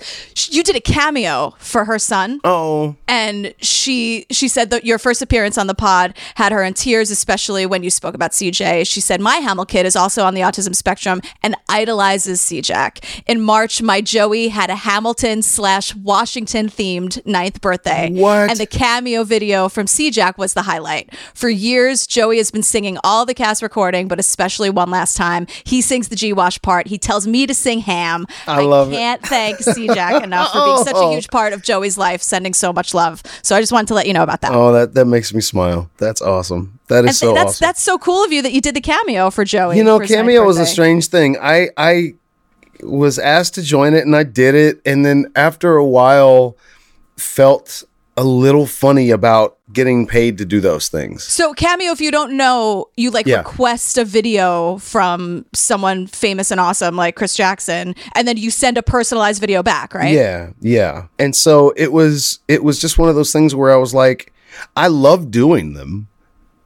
[0.49, 2.39] you did a cameo for her son.
[2.43, 6.75] Oh, and she she said that your first appearance on the pod had her in
[6.75, 8.85] tears, especially when you spoke about CJ.
[8.85, 12.99] She said my Hamil kid is also on the autism spectrum and idolizes C-Jack.
[13.27, 18.11] In March, my Joey had a Hamilton slash Washington themed ninth birthday.
[18.11, 18.51] What?
[18.51, 20.90] And the cameo video from C-Jack was the highlight.
[21.33, 25.47] For years, Joey has been singing all the cast recording, but especially one last time.
[25.63, 26.87] He sings the G Wash part.
[26.87, 28.25] He tells me to sing Ham.
[28.47, 28.95] I love it.
[28.95, 32.71] can't thank C-Jack enough for being such a huge part of Joey's life, sending so
[32.73, 33.23] much love.
[33.41, 34.51] So I just wanted to let you know about that.
[34.53, 35.89] oh, that that makes me smile.
[35.97, 36.79] That's awesome.
[36.87, 37.65] That is so that's awesome.
[37.65, 39.77] that's so cool of you that you did the cameo for Joey.
[39.77, 42.13] you know for his ninth cameo was a strange thing i i
[42.81, 46.57] was asked to join it and i did it and then after a while
[47.17, 47.83] felt
[48.17, 52.35] a little funny about getting paid to do those things So cameo, if you don't
[52.35, 53.37] know, you like Yeah.
[53.37, 58.77] request a video from someone famous and awesome like Chris Jackson, and then you send
[58.77, 60.13] a personalized video back, right?
[60.13, 63.75] yeah yeah and so it was it was just one of those things where i
[63.77, 64.33] was like
[64.75, 66.07] i love doing them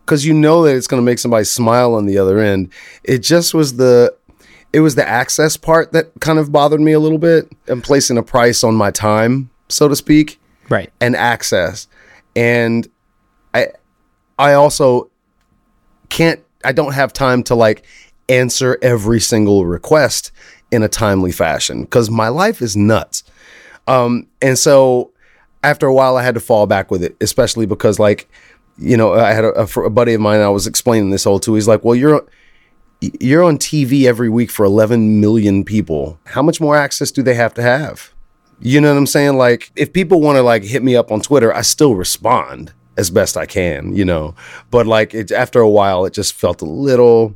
[0.03, 2.69] because you know that it's going to make somebody smile on the other end
[3.03, 4.13] it just was the
[4.73, 8.17] it was the access part that kind of bothered me a little bit and placing
[8.17, 10.91] a price on my time so to speak Right.
[10.99, 11.88] and access.
[12.36, 12.88] And
[13.54, 13.67] I
[14.38, 15.10] I also
[16.10, 17.86] can't I don't have time to like
[18.30, 20.32] answer every single request
[20.71, 23.23] in a timely fashion cuz my life is nuts.
[23.88, 25.12] Um and so
[25.63, 28.28] after a while I had to fall back with it, especially because like
[28.78, 31.39] you know, I had a, a, a buddy of mine I was explaining this whole
[31.39, 31.56] to.
[31.56, 32.25] He's like, "Well, you're
[32.99, 36.19] you're on TV every week for 11 million people.
[36.25, 38.13] How much more access do they have to have?"
[38.61, 39.37] You know what I'm saying?
[39.37, 43.09] Like, if people want to like hit me up on Twitter, I still respond as
[43.09, 44.33] best I can, you know.
[44.71, 47.35] But like, it, after a while, it just felt a little.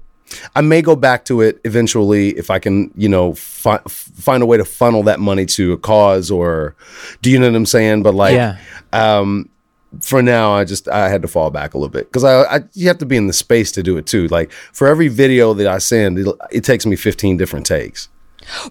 [0.55, 4.45] I may go back to it eventually if I can, you know, fi- find a
[4.45, 6.75] way to funnel that money to a cause or,
[7.23, 8.03] do you know what I'm saying?
[8.03, 8.57] But like, Yeah.
[8.93, 9.49] um,
[10.01, 12.59] for now, I just I had to fall back a little bit because I, I
[12.73, 14.27] you have to be in the space to do it too.
[14.27, 18.07] Like for every video that I send, it, it takes me 15 different takes.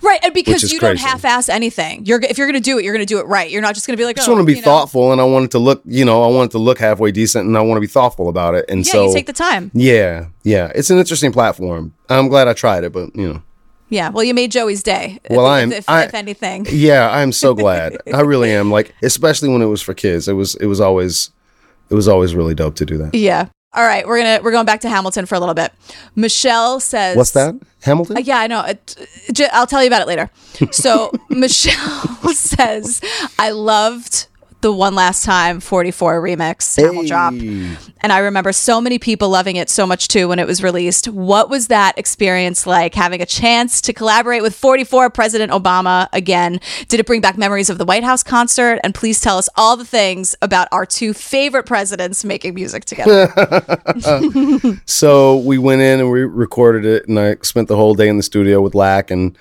[0.02, 1.04] Right, and because you don't crazy.
[1.06, 2.04] half-ass anything.
[2.06, 3.50] You're if you're gonna do it, you're gonna do it right.
[3.50, 4.64] You're not just gonna be like, I just oh, want to be you know.
[4.64, 7.12] thoughtful and I want it to look, you know, I want it to look halfway
[7.12, 8.64] decent and I want to be thoughtful about it.
[8.68, 9.70] And Yeah, so you take the time.
[9.74, 10.72] Yeah, yeah.
[10.74, 11.94] It's an interesting platform.
[12.08, 13.42] I'm glad I tried it, but you know.
[13.90, 15.18] Yeah, well, you made Joey's day.
[15.30, 16.66] Well, if, I'm- if, I- if anything.
[16.70, 17.96] Yeah, I'm so glad.
[18.12, 18.70] I really am.
[18.70, 20.28] Like, especially when it was for kids.
[20.28, 21.30] It was it was always
[21.90, 23.14] it was always really dope to do that.
[23.14, 23.48] Yeah.
[23.74, 25.72] All right, we're gonna we're going back to Hamilton for a little bit.
[26.16, 27.54] Michelle says, What's that?
[27.82, 28.16] Hamilton?
[28.16, 28.62] Uh, yeah, I know.
[28.64, 28.96] It,
[29.32, 30.30] j- I'll tell you about it later.
[30.72, 33.02] So Michelle says,
[33.38, 34.27] I loved
[34.60, 37.32] the one last time 44 remix Hamil drop.
[37.32, 41.08] And I remember so many people loving it so much too when it was released.
[41.08, 46.60] What was that experience like having a chance to collaborate with 44 President Obama again?
[46.88, 48.80] Did it bring back memories of the White House concert?
[48.82, 53.32] And please tell us all the things about our two favorite presidents making music together.
[54.86, 58.16] So we went in and we recorded it, and I spent the whole day in
[58.16, 59.36] the studio with Lac and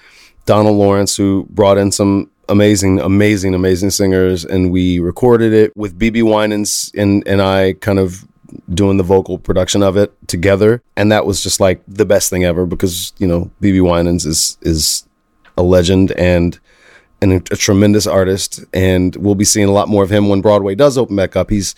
[0.45, 5.97] Donald Lawrence, who brought in some amazing, amazing, amazing singers, and we recorded it with
[5.97, 8.25] BeBe Winans and and I kind of
[8.73, 12.43] doing the vocal production of it together, and that was just like the best thing
[12.43, 15.05] ever because you know BeBe Winans is is
[15.57, 16.59] a legend and
[17.21, 20.41] and a, a tremendous artist, and we'll be seeing a lot more of him when
[20.41, 21.49] Broadway does open back up.
[21.49, 21.73] He's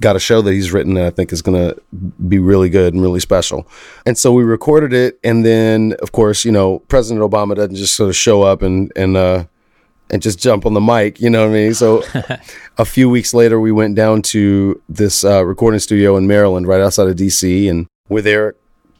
[0.00, 1.80] got a show that he's written that I think is going to
[2.28, 3.66] be really good and really special.
[4.04, 7.94] And so we recorded it, and then of course, you know, President Obama doesn't just
[7.94, 9.44] sort of show up and and uh,
[10.14, 11.74] and just jump on the mic, you know what I mean?
[11.74, 12.04] So
[12.78, 16.80] a few weeks later, we went down to this uh, recording studio in Maryland, right
[16.80, 18.54] outside of DC, and we're there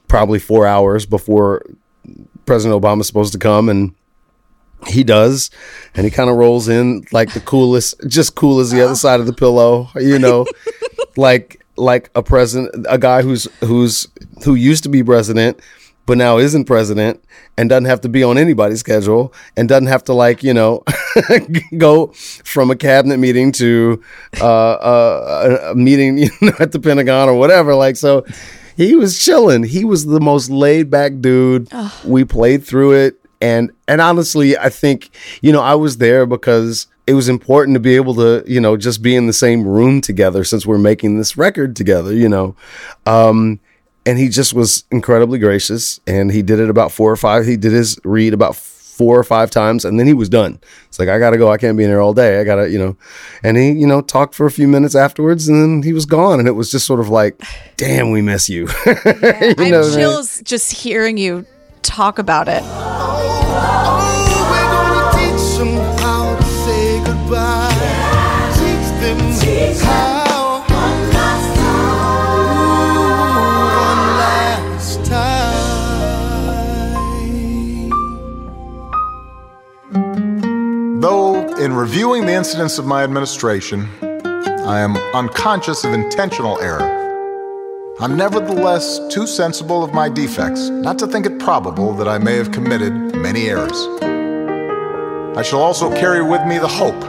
[0.09, 1.65] probably four hours before
[2.45, 3.95] President Obama's supposed to come, and
[4.87, 5.51] he does,
[5.95, 9.21] and he kind of rolls in like the coolest, just cool as the other side
[9.21, 10.45] of the pillow, you know,
[11.15, 14.05] like like a president, a guy who's who's
[14.43, 15.61] who used to be president,
[16.05, 17.23] but now isn't president,
[17.57, 20.83] and doesn't have to be on anybody's schedule, and doesn't have to like you know
[21.77, 22.07] go
[22.43, 24.01] from a cabinet meeting to
[24.41, 27.75] uh, uh, a, a meeting you know, at the Pentagon or whatever.
[27.75, 28.25] Like so.
[28.77, 29.63] He was chilling.
[29.63, 31.69] He was the most laid back dude.
[32.03, 36.87] We played through it And and honestly, I think you know I was there because
[37.07, 40.01] it was important to be able to you know just be in the same room
[40.01, 42.13] together since we're making this record together.
[42.13, 42.55] You know,
[43.05, 43.59] um,
[44.05, 47.45] and he just was incredibly gracious, and he did it about four or five.
[47.45, 48.55] He did his read about
[48.95, 50.57] four or five times and then he was done.
[50.87, 51.51] It's like I gotta go.
[51.51, 52.39] I can't be in here all day.
[52.39, 52.95] I gotta, you know.
[53.43, 56.39] And he, you know, talked for a few minutes afterwards and then he was gone.
[56.39, 57.41] And it was just sort of like,
[57.75, 58.67] damn, we miss you.
[58.85, 60.43] I You know what I mean?
[60.45, 61.45] just hearing you
[61.81, 62.63] talk about it.
[81.65, 86.85] In reviewing the incidents of my administration, I am unconscious of intentional error.
[87.99, 92.35] I'm nevertheless too sensible of my defects not to think it probable that I may
[92.35, 93.87] have committed many errors.
[95.35, 97.01] I shall also carry with me the hope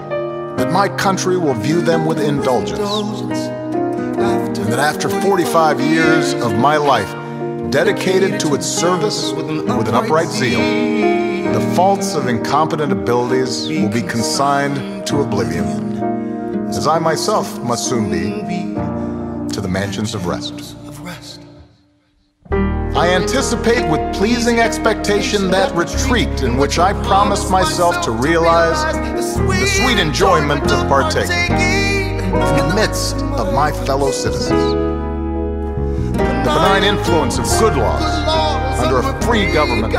[0.57, 6.79] that my country will view them with indulgence, and that after 45 years of my
[6.79, 7.12] life
[7.71, 14.02] dedicated to its service with an upright zeal, the faults of incompetent abilities will be
[14.02, 15.98] consigned to oblivion,
[16.68, 18.42] as I myself must soon be
[19.54, 20.76] to the mansions of rest.
[22.50, 29.66] I anticipate with pleasing expectation that retreat in which I promised myself to realize the
[29.66, 34.72] sweet enjoyment of partaking in the midst of my fellow citizens.
[36.12, 38.02] The benign influence of good laws
[38.80, 39.92] under a free government,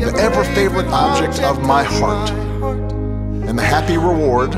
[0.00, 4.54] the ever favorite object of my heart, and the happy reward,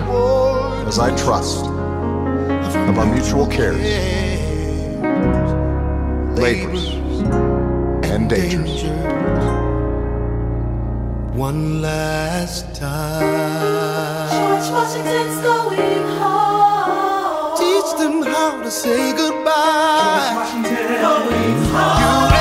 [0.86, 3.78] as I trust, of our mutual cares,
[6.38, 6.88] labors,
[8.04, 8.84] and dangers.
[11.34, 14.28] One last time.
[14.30, 17.56] George Washington's going home.
[17.56, 20.50] Teach them how to say goodbye.
[20.54, 22.39] You and Who who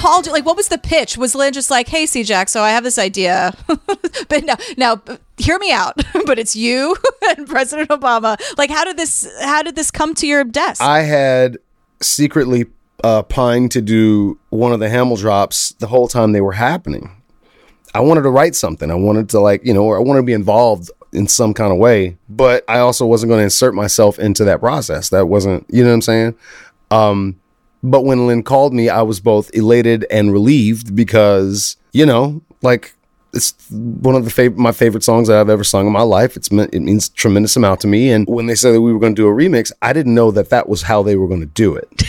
[0.00, 0.32] called you?
[0.32, 1.16] Like, what was the pitch?
[1.16, 3.54] Was Lin just like, "Hey, C-Jack, so I have this idea,"
[4.28, 5.02] but now now
[5.36, 5.96] hear me out.
[6.26, 6.96] but it's you
[7.36, 8.38] and President Obama.
[8.56, 10.82] Like, how did this how did this come to your desk?
[10.82, 11.58] I had
[12.00, 12.66] secretly
[13.04, 17.10] uh, pined to do one of the Hamildrops the whole time they were happening.
[17.94, 18.90] I wanted to write something.
[18.90, 21.72] I wanted to like, you know, or I wanted to be involved in some kind
[21.72, 25.08] of way, but I also wasn't going to insert myself into that process.
[25.08, 26.34] That wasn't, you know what I'm saying?
[26.92, 27.39] Um,
[27.82, 32.94] but when Lin called me, I was both elated and relieved because, you know, like
[33.32, 36.36] it's one of the fav- my favorite songs that I've ever sung in my life.
[36.36, 38.10] It's meant, it means a tremendous amount to me.
[38.10, 40.30] And when they said that we were going to do a remix, I didn't know
[40.32, 42.02] that that was how they were going to do it.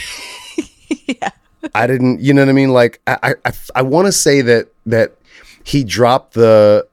[1.07, 1.29] yeah,
[1.75, 2.73] I didn't, you know what I mean?
[2.73, 5.15] Like I, I, I want to say that that
[5.63, 6.87] he dropped the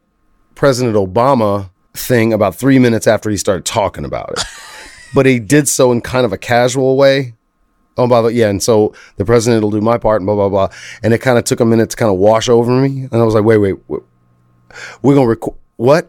[0.54, 4.44] President Obama thing about three minutes after he started talking about it,
[5.14, 7.34] but he did so in kind of a casual way.
[7.98, 10.48] Oh, by the yeah, and so the president will do my part and blah blah
[10.48, 10.68] blah,
[11.02, 13.24] and it kind of took a minute to kind of wash over me, and I
[13.24, 14.02] was like, wait, wait, wait.
[15.02, 16.08] we're gonna record what?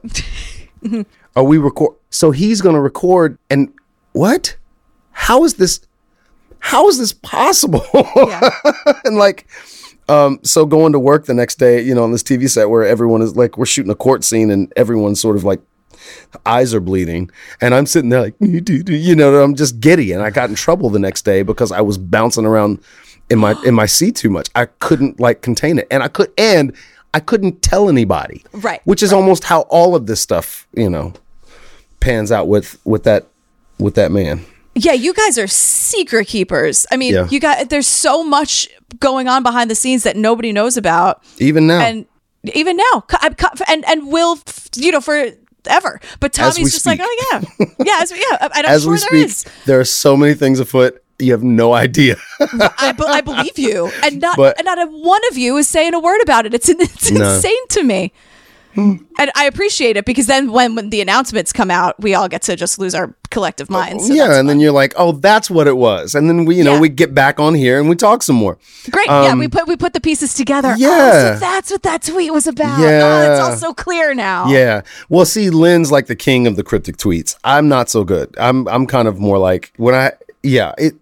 [1.36, 1.95] Are we record?
[2.12, 3.73] So he's gonna record, and
[4.13, 4.56] what?
[5.12, 5.82] How is this?
[6.60, 7.86] How is this possible?
[9.06, 9.47] and like,
[10.10, 12.84] um, so going to work the next day, you know, on this TV set where
[12.84, 15.62] everyone is like, we're shooting a court scene and everyone's sort of like,
[16.45, 17.29] eyes are bleeding,
[17.62, 20.89] and I'm sitting there like, you know, I'm just giddy, and I got in trouble
[20.89, 22.79] the next day because I was bouncing around
[23.29, 24.49] in my in my seat too much.
[24.55, 26.75] I couldn't like contain it, and I could and
[27.13, 31.13] I couldn't tell anybody, Right, Which is almost how all of this stuff, you know,
[31.99, 33.27] pans out with with that
[33.79, 34.45] with that man.
[34.75, 36.85] Yeah, you guys are secret keepers.
[36.91, 37.27] I mean, Yeah.
[37.29, 41.67] you got there's so much going on behind the scenes that nobody knows about, Even
[41.67, 42.05] now, and
[42.53, 44.39] even now, co- I'm co- and and will
[44.75, 45.01] you know
[45.63, 46.00] forever.
[46.19, 47.28] But Tommy's just like, oh
[47.60, 48.38] yeah, yeah, as yeah.
[48.41, 49.45] I'm as sure we there speak, is.
[49.65, 51.02] there are so many things afoot.
[51.22, 52.15] You have no idea.
[52.39, 55.67] I, be- I believe you, and not But- and not a one of you is
[55.67, 56.54] saying a word about it.
[56.54, 57.34] It's it's No.
[57.36, 58.13] insane to me.
[58.75, 62.43] And I appreciate it because then when, when the announcements come out, we all get
[62.43, 64.08] to just lose our collective minds.
[64.08, 66.63] So yeah, and then you're like, oh, that's what it was, and then we, you
[66.63, 66.79] know, Yeah.
[66.79, 68.58] we get back on here and we talk some more.
[68.89, 69.07] Great.
[69.07, 70.70] yeah, Um, we put we put the pieces together.
[70.72, 71.34] Oh, yeah.
[71.36, 72.80] so that's what that tweet was about.
[72.80, 73.01] Yeah.
[73.03, 74.47] Oh, it's all so clear now.
[74.49, 74.82] Yeah.
[75.09, 77.36] Well, see, Lin's like the king of the cryptic tweets.
[77.43, 78.34] I'm not so good.
[78.39, 80.13] I'm I'm kind of more like when I
[80.43, 80.93] yeah, it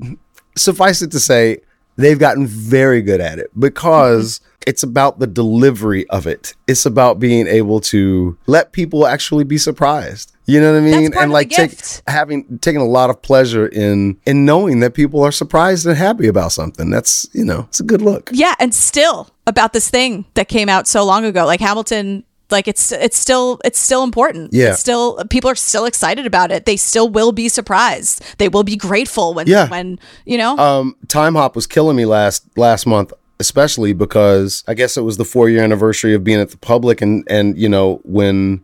[0.55, 1.59] suffice it to say,
[1.97, 6.53] They've gotten very good at it because it's about the delivery of it.
[6.67, 10.33] It's about being able to let people actually be surprised.
[10.45, 11.13] You know what I mean?
[11.17, 11.71] and like take,
[12.07, 16.27] having taken a lot of pleasure in in knowing that people are surprised and happy
[16.27, 16.89] about something.
[16.89, 18.29] That's you know, it's a good look.
[18.31, 22.23] Yeah, and still about this thing that came out so long ago, like Hamilton.
[22.49, 24.53] Like it's it's still it's still important.
[24.53, 24.69] Yeah.
[24.69, 26.65] It's still people are still excited about it.
[26.65, 28.23] They still will be surprised.
[28.37, 29.67] They will be grateful when Yeah.
[29.67, 30.57] when you know.
[30.57, 35.25] Um, Timehop was killing me last last month, especially because I guess it was the
[35.25, 38.63] four year anniversary of being at the public, and and you know when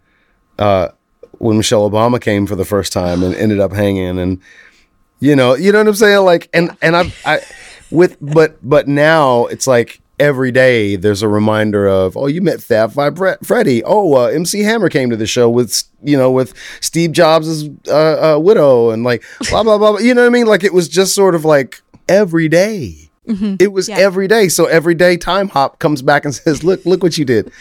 [0.59, 0.89] uh
[1.39, 4.39] when Michelle Obama came for the first time and ended up hanging, and
[5.19, 7.41] you know you know what I'm saying, like and and I I
[7.91, 9.99] with but but now it's like.
[10.23, 13.83] Every day, there's a reminder of, oh, you met Fab Five Bre- Freddy.
[13.83, 18.35] Oh, uh, MC Hammer came to the show with, you know, with Steve Jobs' uh,
[18.35, 19.91] uh, widow, and like blah blah blah.
[19.91, 19.99] blah.
[19.99, 20.45] You know what I mean?
[20.47, 23.09] Like it was just sort of like every day.
[23.25, 24.47] It was every day.
[24.47, 27.51] So every day, Timehop comes back and says, "Look, look what you did.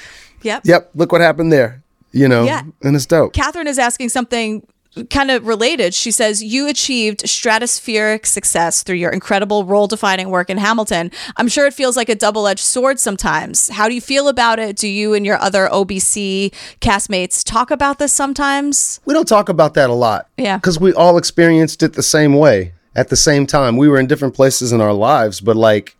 [0.43, 0.63] yep.
[0.65, 1.83] Yep, look what happened there."
[2.13, 2.63] You know, Yeah.
[2.83, 3.33] and it's dope.
[3.33, 4.65] Catherine is asking something
[5.11, 5.95] kind of related.
[5.95, 11.11] She says, You achieved stratospheric success through your incredible role defining work in Hamilton.
[11.37, 13.69] I'm sure it feels like a double edged sword sometimes.
[13.69, 14.77] How do you feel about it?
[14.77, 19.01] Do you and your other OBC castmates talk about this sometimes?
[19.05, 20.29] We don't talk about that a lot.
[20.37, 20.57] Yeah.
[20.57, 23.77] because we all experienced it the same way at the same time.
[23.77, 25.97] We were in different places in our lives, but like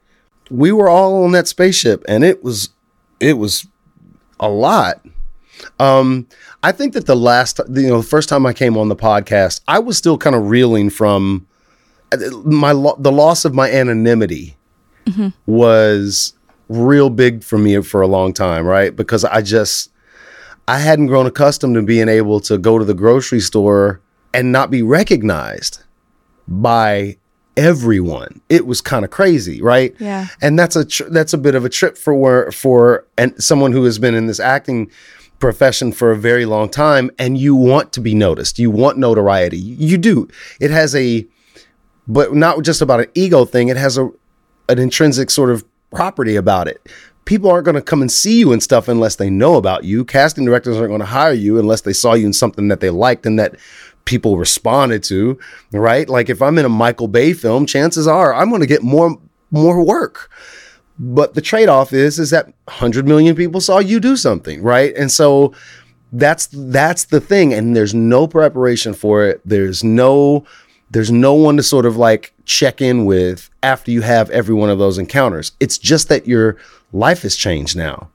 [0.51, 2.71] we were all on that spaceship, and it was
[3.21, 3.67] it was
[4.41, 5.05] a lot.
[5.79, 6.27] Um,
[6.63, 9.61] I think that the last, you know, the first time I came on the podcast,
[9.67, 11.47] I was still kind of reeling from
[12.13, 14.57] uh, my lo- the loss of my anonymity
[15.47, 16.35] was
[16.69, 18.95] real big for me for a long time, right?
[18.95, 19.91] Because I just
[20.69, 24.01] I hadn't grown accustomed to being able to go to the grocery store
[24.33, 25.83] and not be recognized
[26.47, 27.17] by
[27.57, 28.41] everyone.
[28.49, 29.95] It was kind of crazy, right?
[29.99, 30.29] Yeah.
[30.41, 33.85] And that's a tr- that's a bit of a trip for for and someone who
[33.85, 34.91] has been in this acting
[35.43, 38.61] profession for a very long time and you want to be noticed.
[38.61, 39.59] You want notoriety.
[39.59, 40.29] You do.
[40.61, 41.27] It has a
[42.07, 43.69] but not just about an ego thing.
[43.69, 44.09] It has a
[44.69, 46.89] an intrinsic sort of property about it.
[47.25, 50.05] People aren't going to come and see you and stuff unless they know about you.
[50.05, 52.91] Casting directors aren't going to hire you unless they saw you in something that they
[52.91, 53.57] liked and that
[54.05, 55.39] people responded to,
[55.73, 56.09] right?
[56.09, 59.19] Like if I'm in a Michael Bay film, chances are I'm going to get more
[59.51, 60.31] more work.
[60.99, 64.95] But the trade-off is is that 100 million people saw you do something, right?
[64.97, 65.55] And so
[66.13, 69.41] that's that's the thing and there's no preparation for it.
[69.45, 70.45] There's no
[70.91, 74.69] there's no one to sort of like check in with after you have every one
[74.69, 75.53] of those encounters.
[75.59, 76.59] It's just that your
[76.93, 78.11] life has changed now.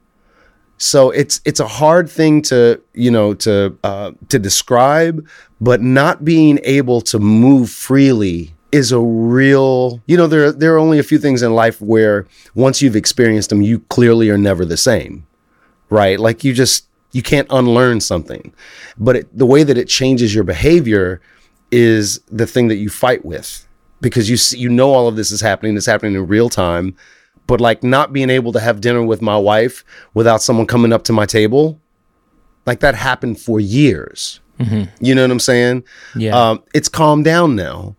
[0.78, 5.28] So it's it's a hard thing to you know to uh, to describe,
[5.59, 10.78] but not being able to move freely is a real you know there there are
[10.80, 14.65] only a few things in life where once you've experienced them, you clearly are never
[14.65, 15.26] the same,
[15.89, 16.20] right?
[16.20, 18.53] Like you just you can't unlearn something,
[18.97, 21.22] but it, the way that it changes your behavior
[21.72, 23.65] is the thing that you fight with
[24.01, 25.76] because you see, you know all of this is happening.
[25.78, 26.95] It's happening in real time
[27.47, 31.03] but like not being able to have dinner with my wife without someone coming up
[31.05, 31.80] to my table
[32.65, 34.41] like that happened for years
[34.99, 35.84] you know what i'm saying
[36.15, 36.36] Yeah.
[36.49, 37.95] um, it's calmed down now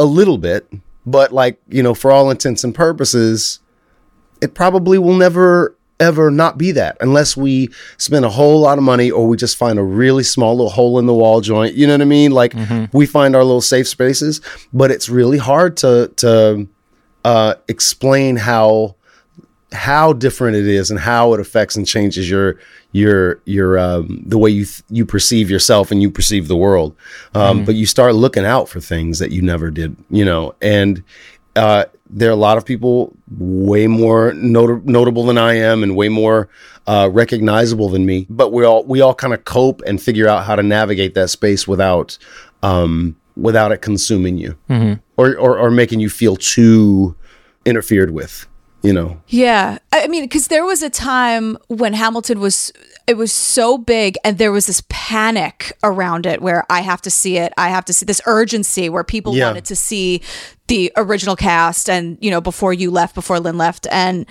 [0.00, 0.66] a little bit
[1.04, 3.60] but like you know for all intents and purposes
[4.40, 8.84] it probably will never ever not be that unless we spend a whole lot of
[8.84, 11.74] money or we just find a really small little hole in the wall joint.
[11.74, 12.30] You know what i mean?
[12.30, 12.54] Like
[12.92, 14.40] we find our little safe spaces
[14.72, 16.66] but it's really hard to to
[17.22, 18.96] uh, explain how
[19.72, 22.58] how different it is and how it affects and changes your
[22.92, 26.94] your your um, the way you th- you perceive yourself and you perceive the world.
[27.34, 30.54] Um, But you start looking out for things that you never did, you know.
[30.60, 31.02] And
[31.56, 35.94] uh, there are a lot of people way more not- notable than I am and
[35.96, 36.48] way more
[36.88, 38.26] uh, recognizable than me.
[38.28, 41.30] But we all we all kind of cope and figure out how to navigate that
[41.30, 42.18] space without
[42.64, 44.56] um, without it consuming you
[45.16, 47.14] or, or or making you feel too
[47.64, 48.46] interfered with.
[48.82, 49.20] You know.
[49.28, 49.78] Yeah.
[49.92, 52.72] I mean, because there was a time when Hamilton was,
[53.06, 57.10] it was so big and there was this panic around it where I have to
[57.10, 57.52] see it.
[57.58, 59.48] I have to see this urgency where people Yeah.
[59.48, 60.22] wanted to see
[60.68, 63.86] the original cast and, you know, before you left, before Lin left.
[63.90, 64.24] And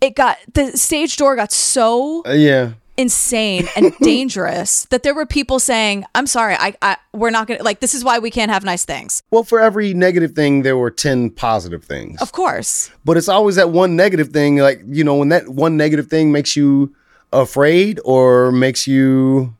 [0.00, 2.70] it got, the stage door got so Uh, yeah.
[3.00, 7.58] Insane and dangerous that there were people saying, I'm sorry, I, I we're not going
[7.58, 9.22] to, like, this is why we can't have nice things.
[9.30, 12.20] Well, for every negative thing, there were 10 positive things.
[12.20, 12.90] Of course.
[13.04, 14.58] But it's always that one negative thing.
[14.58, 16.94] Like, you know, when that one negative thing makes you
[17.32, 19.56] afraid or makes you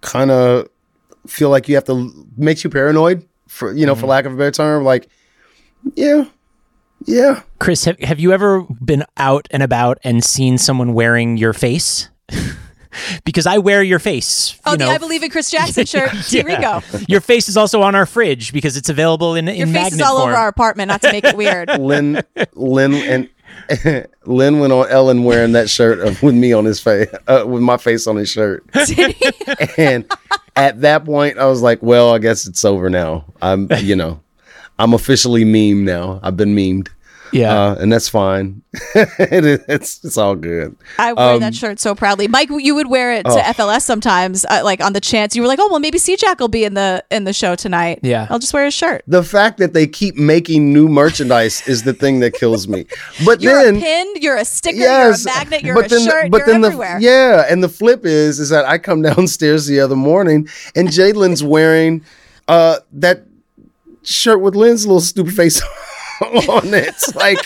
[0.00, 0.68] kind of
[1.26, 4.08] feel like you have to, makes you paranoid, for, you know, for mm-hmm.
[4.08, 5.08] lack of a better term, like,
[5.94, 6.24] yeah,
[7.04, 7.42] Yeah.
[7.58, 12.08] Chris, have, have you ever been out and about and seen someone wearing your face?
[13.24, 14.58] because I wear your face.
[14.66, 14.86] Oh, you the.
[14.86, 16.10] I Believe in Chris Jackson shirt.
[16.12, 16.82] Here we go.
[17.08, 19.92] Your face is also on our fridge because it's available in, Your in face magnet
[19.94, 20.30] is all form.
[20.30, 21.68] over our apartment, not to make it weird.
[21.78, 22.22] Lin,
[22.54, 23.28] Lin, and
[24.26, 27.62] Lin went on Ellen wearing that shirt of, with me on his face, uh, with
[27.62, 28.64] my face on his shirt.
[29.78, 30.10] and
[30.56, 33.24] at that point, I was like, "Well, I guess it's over now.
[33.40, 34.20] I'm, you know,
[34.78, 36.20] I'm officially meme now.
[36.22, 36.88] I've been memed."
[37.32, 37.54] Yeah.
[37.58, 38.62] uh, and that's fine.
[38.94, 40.76] it is, it's it's all good.
[40.98, 42.28] I wear Um, that shirt so proudly.
[42.28, 43.38] Mike, you would wear it to Oh.
[43.52, 46.48] FLS sometimes, uh, like on the chance you were like, "Oh, well, maybe C-Jack will
[46.48, 48.26] be in the in the show tonight." Yeah.
[48.30, 49.02] I'll just wear his shirt.
[49.06, 52.86] The fact that they keep making new merchandise is the thing that kills me.
[53.24, 54.12] But You're then a pin.
[54.16, 54.76] You're a sticker.
[54.78, 55.62] yes, You're a magnet.
[55.64, 56.30] You're but a then, shirt.
[56.30, 56.98] but you're then everywhere.
[56.98, 60.88] the yeah, and the flip is is that I come downstairs the other morning and
[60.88, 62.04] Jalen's wearing
[62.48, 63.22] uh that
[64.02, 65.62] shirt with Lin's little stupid face
[66.48, 66.88] on it.
[66.88, 67.38] It's like,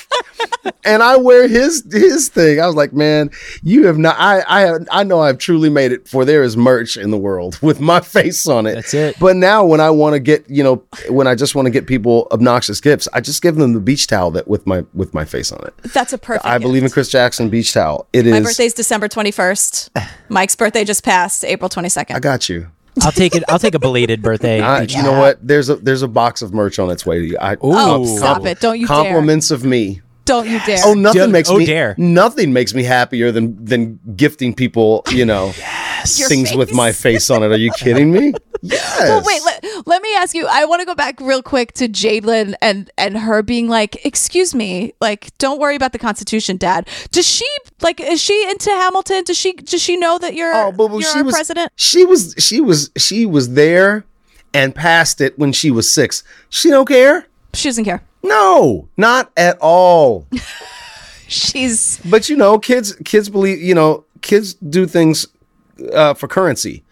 [0.85, 2.61] and I wear his his thing.
[2.61, 3.31] I was like, man,
[3.63, 4.17] you have not.
[4.19, 6.09] I I I know I've truly made it.
[6.09, 8.75] For there is merch in the world with my face on it.
[8.75, 9.17] That's it.
[9.19, 11.87] But now when I want to get you know when I just want to get
[11.87, 15.25] people obnoxious gifts, I just give them the beach towel that with my with my
[15.25, 15.75] face on it.
[15.93, 16.45] That's a perfect.
[16.47, 18.07] I believe in Chris Jackson beach towel.
[18.13, 18.45] It My is.
[18.45, 20.09] birthday's December 21st.
[20.29, 22.15] Mike's birthday just passed, April 22nd.
[22.15, 22.69] I got you.
[23.03, 23.45] I'll take it.
[23.49, 24.61] I'll take a belated birthday.
[24.61, 25.39] I, beach you know what?
[25.47, 27.39] There's a there's a box of merch on its way to you.
[27.41, 28.61] I, Oh, stop it.
[28.61, 28.97] Don't you dare.
[28.97, 30.01] compliments of me.
[30.25, 30.79] Don't you dare.
[30.85, 31.95] Oh, nothing Don't- makes oh, me dare.
[31.99, 35.53] nothing makes me happier than than gifting people, you know,
[36.19, 37.51] Your things with my face on it.
[37.51, 38.33] Are you kidding me?
[38.63, 38.85] Yes.
[39.07, 39.43] Well, wait.
[39.45, 40.47] Let, let me ask you.
[40.51, 44.55] I want to go back real quick to Jadlyn and and her being like, "Excuse
[44.55, 47.47] me, like, don't worry about the Constitution, Dad." Does she
[47.83, 48.01] like?
[48.01, 49.25] Is she into Hamilton?
[49.25, 51.73] Does she does she know that you're Oh, boo boo, you're she our was president?
[51.77, 54.05] She was she was she was there
[54.55, 56.25] and passed it when she was six.
[56.49, 57.27] She don't care.
[57.55, 58.03] She doesn't care.
[58.23, 60.27] No, not at all.
[61.29, 65.27] She's But you know, kids kids believe, you know, kids do things
[65.93, 66.83] uh, for currency.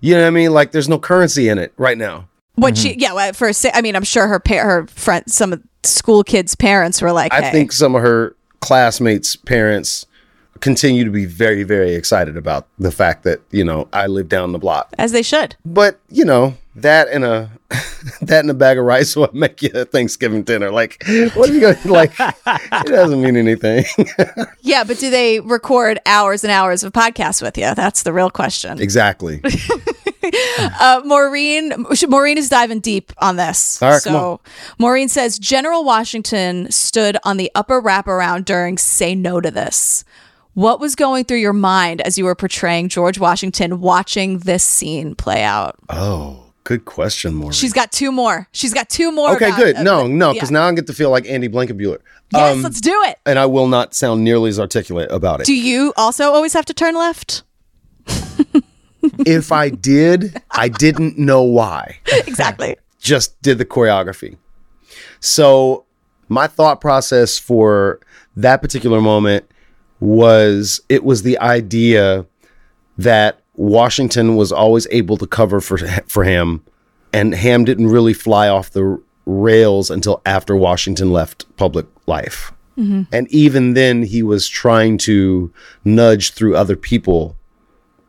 [0.00, 0.52] You know what I mean?
[0.52, 2.28] Like there's no currency in it right now.
[2.56, 2.82] what Mm-hmm.
[2.82, 3.12] she yeah.
[3.14, 6.54] well, For sa- I mean, I'm sure her pa- her friend, some of school kids'
[6.54, 10.06] parents were like, I think some of her classmates' parents
[10.60, 14.52] continue to be very, very excited about the fact that, you know, I live down
[14.52, 14.88] the block.
[14.98, 15.56] as they should.
[15.64, 17.50] But, you know, that and a
[18.22, 20.70] that and a bag of rice will make you a Thanksgiving dinner.
[20.70, 21.02] Like,
[21.34, 22.12] what are you gonna like?
[22.18, 23.84] It doesn't mean anything.
[24.66, 27.74] Yeah, but do they record hours and hours of podcasts with you?
[27.74, 28.80] That's the real question.
[28.80, 29.42] exactly.
[30.80, 33.80] Uh, Maureen, Maureen is diving deep on this.
[33.82, 34.38] All right, so on.
[34.78, 40.02] Maureen says General Washington stood on the upper wraparound during "Say No to This."
[40.54, 45.14] What was going through your mind as you were portraying George Washington watching this scene
[45.14, 45.76] play out?
[45.90, 47.52] Oh, good question, Maureen.
[47.52, 48.48] She's got two more.
[48.52, 49.34] She's got two more.
[49.36, 49.76] Okay, about- good.
[49.76, 50.58] uh, No, no, because yeah.
[50.60, 51.98] now I get to feel like Andy Blankenbuehler.
[52.32, 53.18] Yes, Um, let's do it.
[53.26, 55.46] and I will not sound nearly as articulate about it.
[55.46, 57.42] Do you also always have to turn left?
[59.26, 61.98] if I did, I didn't know why.
[62.26, 62.76] exactly.
[63.00, 64.36] Just did the choreography.
[65.20, 65.84] So
[66.28, 68.00] my thought process for
[68.36, 69.44] that particular moment
[70.00, 72.26] was it was the idea
[72.98, 76.62] that Washington was always able to cover for for Ham,
[77.12, 82.52] and Ham didn't really fly off the rails until after Washington left public life.
[82.78, 83.06] Mhm.
[83.12, 85.52] And even then, he was trying to
[85.84, 87.36] nudge through other people.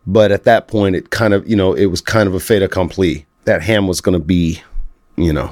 [0.07, 2.61] But at that point, it kind of, you know, it was kind of a fait
[2.61, 4.61] accompli that Ham was going to be,
[5.17, 5.51] you know,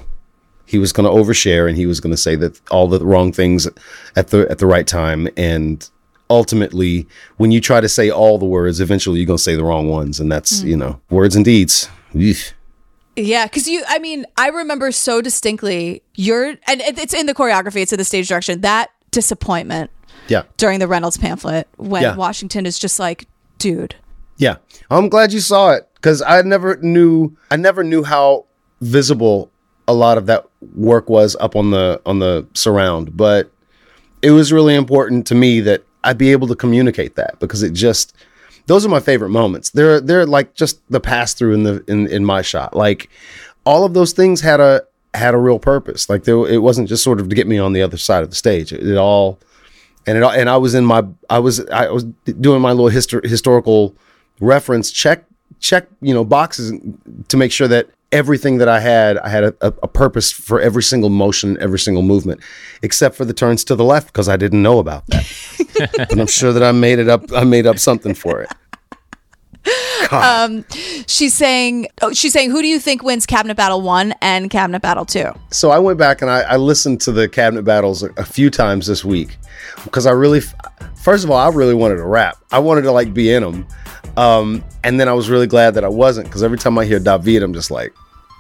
[0.65, 3.31] he was going to overshare and he was going to say that all the wrong
[3.31, 3.67] things
[4.15, 5.27] at the at the right time.
[5.37, 5.87] And
[6.29, 7.07] ultimately,
[7.37, 9.89] when you try to say all the words, eventually you're going to say the wrong
[9.89, 10.67] ones, and that's Mm.
[10.67, 11.89] you know, words and deeds.
[12.13, 12.53] Eesh.
[13.15, 17.77] Yeah, because you, I mean, I remember so distinctly your, and it's in the choreography,
[17.81, 19.91] it's in the stage direction, that disappointment
[20.27, 20.43] Yeah.
[20.57, 22.15] during the Reynolds pamphlet when Yeah.
[22.15, 23.27] Washington is just like,
[23.59, 23.95] dude,
[24.37, 24.55] Yeah.
[24.89, 28.45] I'm glad you saw it because I never knew I never knew how
[28.81, 29.51] visible
[29.87, 30.45] a lot of that
[30.75, 33.51] work was up on the on the surround, but
[34.23, 37.73] it was really important to me that I be able to communicate that because it
[37.73, 38.15] just
[38.65, 39.69] those are my favorite moments.
[39.71, 42.75] They're they're like just the pass through in the in in my shot.
[42.75, 43.09] Like
[43.65, 44.83] all of those things had a
[45.13, 46.09] had a real purpose.
[46.09, 48.29] Like there, it wasn't just sort of to get me on the other side of
[48.29, 48.73] the stage.
[48.73, 49.39] It, it all
[50.05, 52.03] and it and I was in my I was I was
[52.39, 53.95] doing my little histor- historical
[54.39, 55.25] reference check
[55.59, 56.73] check you know boxes
[57.29, 60.61] to make sure that everything that I had I had a, a, a purpose for
[60.61, 62.39] every single motion every single movement
[62.81, 65.25] except for the turns to the left because I didn't know about that
[66.09, 68.51] but I'm sure that I made it up I made up something for it
[70.11, 70.65] Um,
[71.07, 74.81] she's saying, oh, she's saying, who do you think wins Cabinet Battle One and Cabinet
[74.81, 75.31] Battle Two?
[75.49, 78.49] So I went back and I, I listened to the cabinet battles a, a few
[78.49, 79.37] times this week
[79.85, 80.41] because I really,
[81.01, 82.37] first of all, I really wanted to rap.
[82.51, 83.67] I wanted to like be in them.
[84.17, 86.99] Um, and then I was really glad that I wasn't because every time I hear
[86.99, 87.93] Daveed, I'm just like,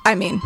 [0.05, 0.41] I mean,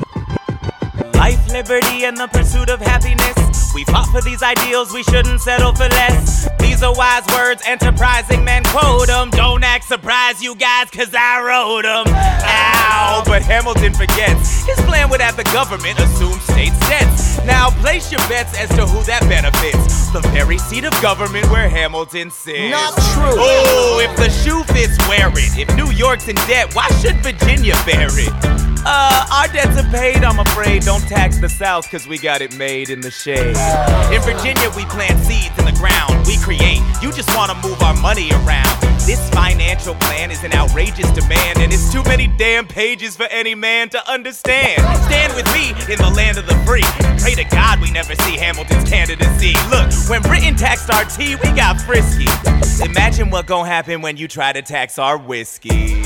[1.14, 3.74] Life, liberty, and the pursuit of happiness.
[3.74, 6.48] We fought for these ideals, we shouldn't settle for less.
[6.60, 9.32] These are wise words, enterprising men quote them.
[9.32, 12.06] Don't act surprised, you guys, cause I wrote them.
[12.08, 14.64] Ow, but Hamilton forgets.
[14.66, 17.44] His plan would have the government assume state debts.
[17.46, 20.12] Now place your bets as to who that benefits.
[20.14, 22.72] The very seat of government where Hamilton sits.
[22.72, 23.36] Not true.
[23.42, 25.58] Oh, if the shoe fits, wear it.
[25.58, 28.67] If New York's in debt, why should Virginia bear it?
[28.90, 30.84] Uh, our debts are paid, I'm afraid.
[30.84, 33.58] Don't tax the South, cause we got it made in the shade.
[34.16, 36.26] In Virginia, we plant seeds in the ground.
[36.26, 36.80] We create.
[37.02, 38.80] You just wanna move our money around.
[39.06, 43.56] This financial plan is an outrageous demand, and it's too many damn pages for any
[43.56, 44.80] man to understand.
[45.04, 46.88] Stand with me in the land of the free.
[47.20, 49.54] Pray to God we never see Hamilton's candidacy.
[49.70, 52.28] Look, when Britain taxed our tea, we got frisky.
[52.86, 56.04] Imagine what gon' happen when you try to tax our whiskey.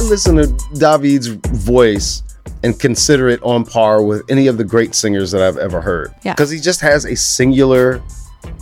[0.00, 0.46] I listen to
[0.78, 2.22] Daveed's voice
[2.62, 6.14] and consider it on par with any of the great singers that I've ever heard.
[6.24, 6.32] Yeah.
[6.32, 8.02] Because he just has a singular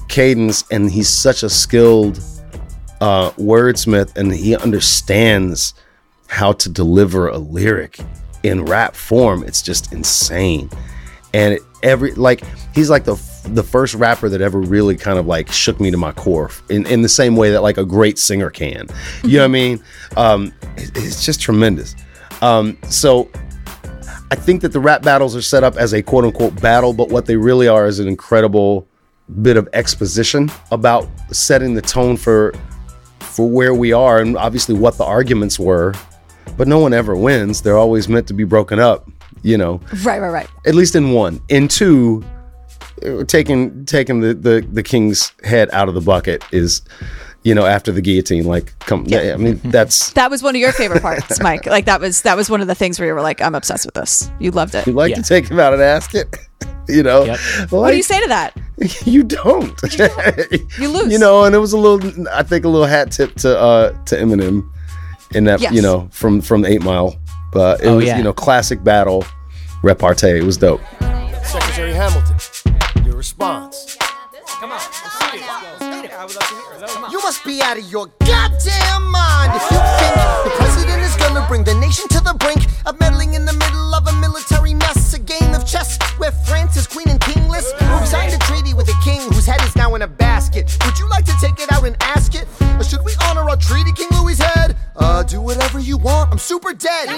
[0.09, 2.17] cadence and he's such a skilled
[3.01, 5.75] uh, wordsmith and he understands
[6.27, 8.01] how to deliver a lyric
[8.43, 9.45] in rap form.
[9.45, 10.69] It's just insane.
[11.35, 12.43] And it, every like
[12.75, 13.15] he's like the
[13.55, 16.87] the first rapper that ever really kind of like shook me to my core in,
[16.87, 18.87] in the same way that like a great singer can.
[19.25, 19.83] You know what I mean?
[20.17, 21.95] Um, it- it's just tremendous.
[22.43, 23.29] Um, so
[24.31, 27.09] I think that the rap battles are set up as a quote unquote battle, but
[27.09, 28.87] what they really are is an incredible
[29.43, 32.55] bit of exposition about setting the tone for
[33.21, 35.95] for where we are and obviously what the arguments were.
[36.57, 37.63] But no one ever wins.
[37.63, 39.09] They're always meant to be broken up,
[39.43, 39.81] you know.
[40.05, 40.49] right, right, right.
[40.67, 41.41] At least in one.
[41.49, 42.25] In two,
[43.27, 46.83] taking taking the, the the king's head out of the bucket is,
[47.43, 48.45] you know, after the guillotine.
[48.45, 51.67] Like, come, yeah I mean, that's That was one of your favorite parts, Mike.
[51.67, 53.87] Like that was that was one of the things where you were like, I'm obsessed
[53.87, 54.31] with this.
[54.41, 54.87] You loved it.
[54.87, 56.37] you like to take him out and ask it,
[56.89, 57.37] you know.
[57.71, 58.57] What do you say to that?
[59.05, 59.75] you don't.
[60.79, 61.13] You lose.
[61.13, 63.91] You know, and it was a little, I think, a little hat tip to uh
[64.05, 64.69] to Eminem
[65.35, 65.73] in that, Yes.
[65.73, 67.17] you know, from from Eight Mile.
[67.53, 68.19] But it Oh, was, yeah.
[68.19, 69.25] you know, classic battle
[69.83, 70.39] repartee.
[70.39, 70.81] It was dope.
[71.45, 72.18] Secretary Hamilton, your
[73.19, 73.97] response.
[74.61, 77.11] Come on, let's see it.
[77.11, 80.15] You must be out of your goddamn mind if you think
[80.45, 83.93] the president is gonna bring the nation to the brink of meddling in the middle
[83.93, 87.73] of a military mess, a game of chess where France is queen and kingless.
[87.73, 90.79] Who signed a treaty with a king whose head is now in a basket?
[90.87, 92.47] Would you like to take it out and ask it?
[92.79, 94.77] Or should we honor our treaty, King Louis's head?
[94.95, 96.31] Uh, do whatever you want.
[96.31, 97.09] I'm super dead.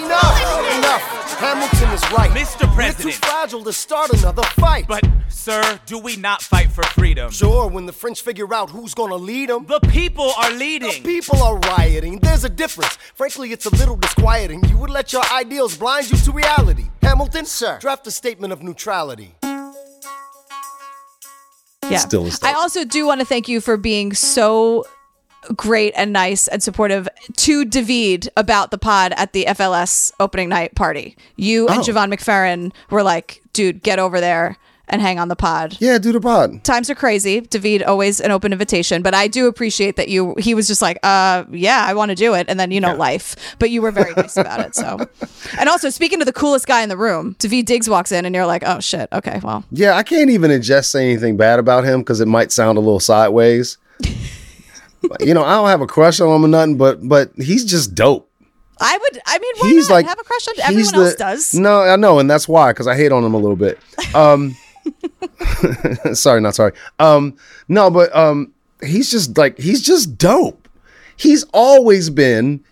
[1.01, 1.12] Enough!
[1.12, 1.38] Enough!
[1.40, 2.30] Hamilton is right.
[2.30, 2.72] Mr.
[2.74, 3.05] President.
[3.05, 4.86] We're too fragile to start another fight.
[4.86, 7.30] But, sir, do we not fight for freedom?
[7.30, 9.66] Sure, when the French figure out who's gonna lead them.
[9.66, 10.90] The people are leading.
[10.90, 12.18] The people are rioting.
[12.18, 12.96] There's a difference.
[13.14, 14.64] Frankly, it's a little disquieting.
[14.68, 16.90] You would let your ideals blind you to reality.
[17.03, 19.34] Hamilton, sir, draft a statement of neutrality.
[21.90, 21.98] Yeah.
[21.98, 24.86] Still I also do want to thank you for being so
[25.57, 30.74] great and nice and supportive to Daveed about the pod at the FLS opening night
[30.74, 31.16] party.
[31.36, 31.82] You and Oh.
[31.82, 34.57] Jevon McFerrin were like, dude, get over there
[34.93, 35.76] and hang on the pod.
[35.78, 36.64] Yeah, do the pod.
[36.64, 37.41] Times are crazy.
[37.41, 40.99] Daveed always an open invitation, but I do appreciate that you he was just like,
[41.05, 43.36] uh yeah, I want to do it and then you know life.
[43.61, 44.74] But you were very nice about it.
[44.74, 44.99] So
[45.59, 48.34] And also speaking to the coolest guy in the room, Daveed Diggs walks in and
[48.34, 49.09] you're like, "Oh shit.
[49.12, 52.51] Okay, well." Yeah, I can't even just say anything bad about him because it might
[52.53, 53.78] sound a little sideways.
[55.20, 57.94] You know, I don't have a crush on him or nothing, but but he's just
[57.94, 58.30] dope.
[58.80, 61.01] I would I mean, why he's not like have a crush on he's everyone the-
[61.11, 61.55] else does?
[61.55, 63.78] No, I know, and that's why because I hate on him a little bit.
[64.14, 64.57] Um,
[66.14, 66.72] sorry, not sorry.
[66.98, 67.36] Um,
[67.68, 70.68] no, but um, he's just like he's just dope.
[71.16, 72.64] He's always been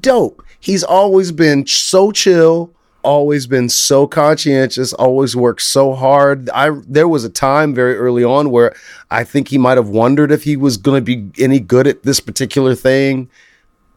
[0.00, 0.42] dope.
[0.60, 2.72] He's always been so chill.
[3.06, 4.92] Always been so conscientious.
[4.92, 6.50] Always worked so hard.
[6.50, 8.74] I there was a time very early on where
[9.10, 12.02] I think he might have wondered if he was going to be any good at
[12.02, 13.30] this particular thing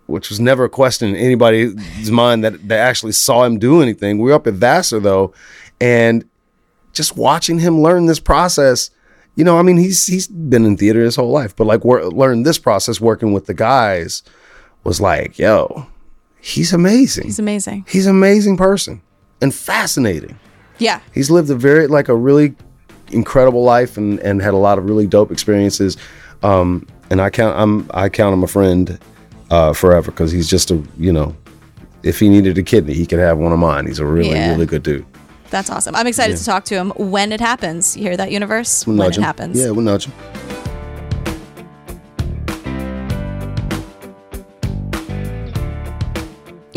[0.09, 4.17] which was never a question in anybody's mind that, that actually saw him do anything.
[4.17, 5.33] We were up at Vassar though,
[5.79, 6.27] and
[6.93, 8.89] just watching him learn this process,
[9.35, 12.05] you know, I mean, he's he's been in theater his whole life, but like wor-
[12.05, 14.23] learn this process working with the guys
[14.83, 15.87] was like, yo,
[16.49, 17.25] he's amazing.
[17.25, 17.85] He's amazing.
[17.87, 19.01] He's an amazing person
[19.41, 20.37] and fascinating.
[20.77, 20.99] Yeah.
[21.13, 22.55] He's lived a very like a really
[23.11, 25.97] incredible life and and had a lot of really dope experiences.
[26.43, 28.99] Um, and I count I'm I count him a friend
[29.49, 31.35] uh, forever because he's just a you know,
[32.03, 33.85] if he needed a kidney, he could have one of mine.
[33.87, 34.51] He's a really Yeah.
[34.51, 35.05] really good dude.
[35.49, 35.95] That's awesome.
[35.95, 36.37] I'm excited Yeah.
[36.39, 37.97] to talk to him when it happens.
[37.97, 38.85] You hear that, universe?
[38.85, 39.57] We'll when it happens.
[39.59, 40.13] Yeah, we'll nudge him.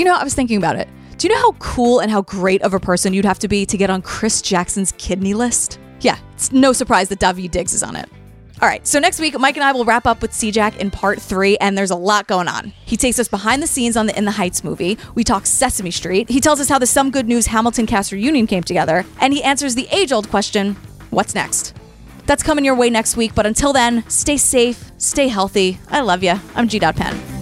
[0.02, 0.88] You know, I was thinking about it.
[1.16, 3.64] Do you know how cool and how great of a person you'd have to be
[3.64, 5.78] to get on Chris Jackson's kidney list?
[6.00, 8.08] Yeah, it's no surprise that Daveed Diggs is on it.
[8.60, 11.22] All right, so next week, Mike and I will wrap up with C-Jack in part
[11.22, 12.72] three, and there's a lot going on.
[12.84, 14.98] He takes us behind the scenes on the In the Heights movie.
[15.14, 16.28] We talk Sesame Street.
[16.28, 19.40] He tells us how the Some Good News Hamilton cast reunion came together, and he
[19.44, 20.74] answers the age old question
[21.10, 21.76] what's next?
[22.26, 25.78] That's coming your way next week, but until then, stay safe, stay healthy.
[25.90, 26.34] I love you.
[26.56, 26.80] I'm G.
[26.80, 27.41] Penn.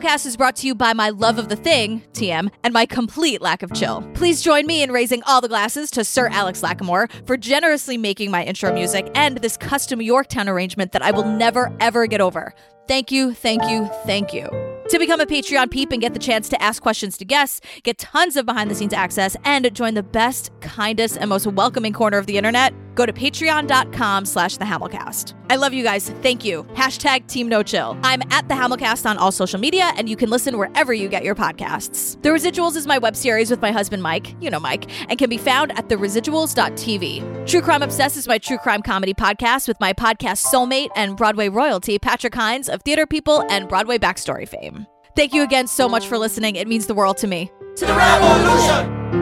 [0.00, 3.42] Hamilcast is brought to you by my love of the thing, TM, and my complete
[3.42, 4.00] lack of chill.
[4.14, 8.30] Please join me in raising all the glasses to Sir Alex Lacamoire for generously making
[8.30, 12.54] my intro music and this custom Yorktown arrangement that I will never, ever get over.
[12.88, 14.48] Thank you, thank you, thank you.
[14.88, 17.98] To become a Patreon peep and get the chance to ask questions to guests, get
[17.98, 22.16] tons of behind the scenes access, and join the best, kindest, and most welcoming corner
[22.16, 25.34] of the internet, go to patreon.com slash the Hamilcast.
[25.50, 26.10] I love you guys.
[26.22, 26.64] Thank you.
[26.74, 27.98] Hashtag Team No Chill.
[28.02, 31.24] I'm at the Hamilcast on all social media, and you can listen wherever you get
[31.24, 32.20] your podcasts.
[32.22, 35.28] The Residuals is my web series with my husband Mike, you know Mike, and can
[35.28, 37.46] be found at theresiduals.tv.
[37.48, 41.48] True Crime Obsessed is my true crime comedy podcast with my podcast soulmate and Broadway
[41.48, 44.86] royalty, Patrick Hinds of Theater People and Broadway Backstory fame.
[45.16, 46.56] Thank you again so much for listening.
[46.56, 47.50] It means the world to me.
[47.76, 49.19] To the revolution.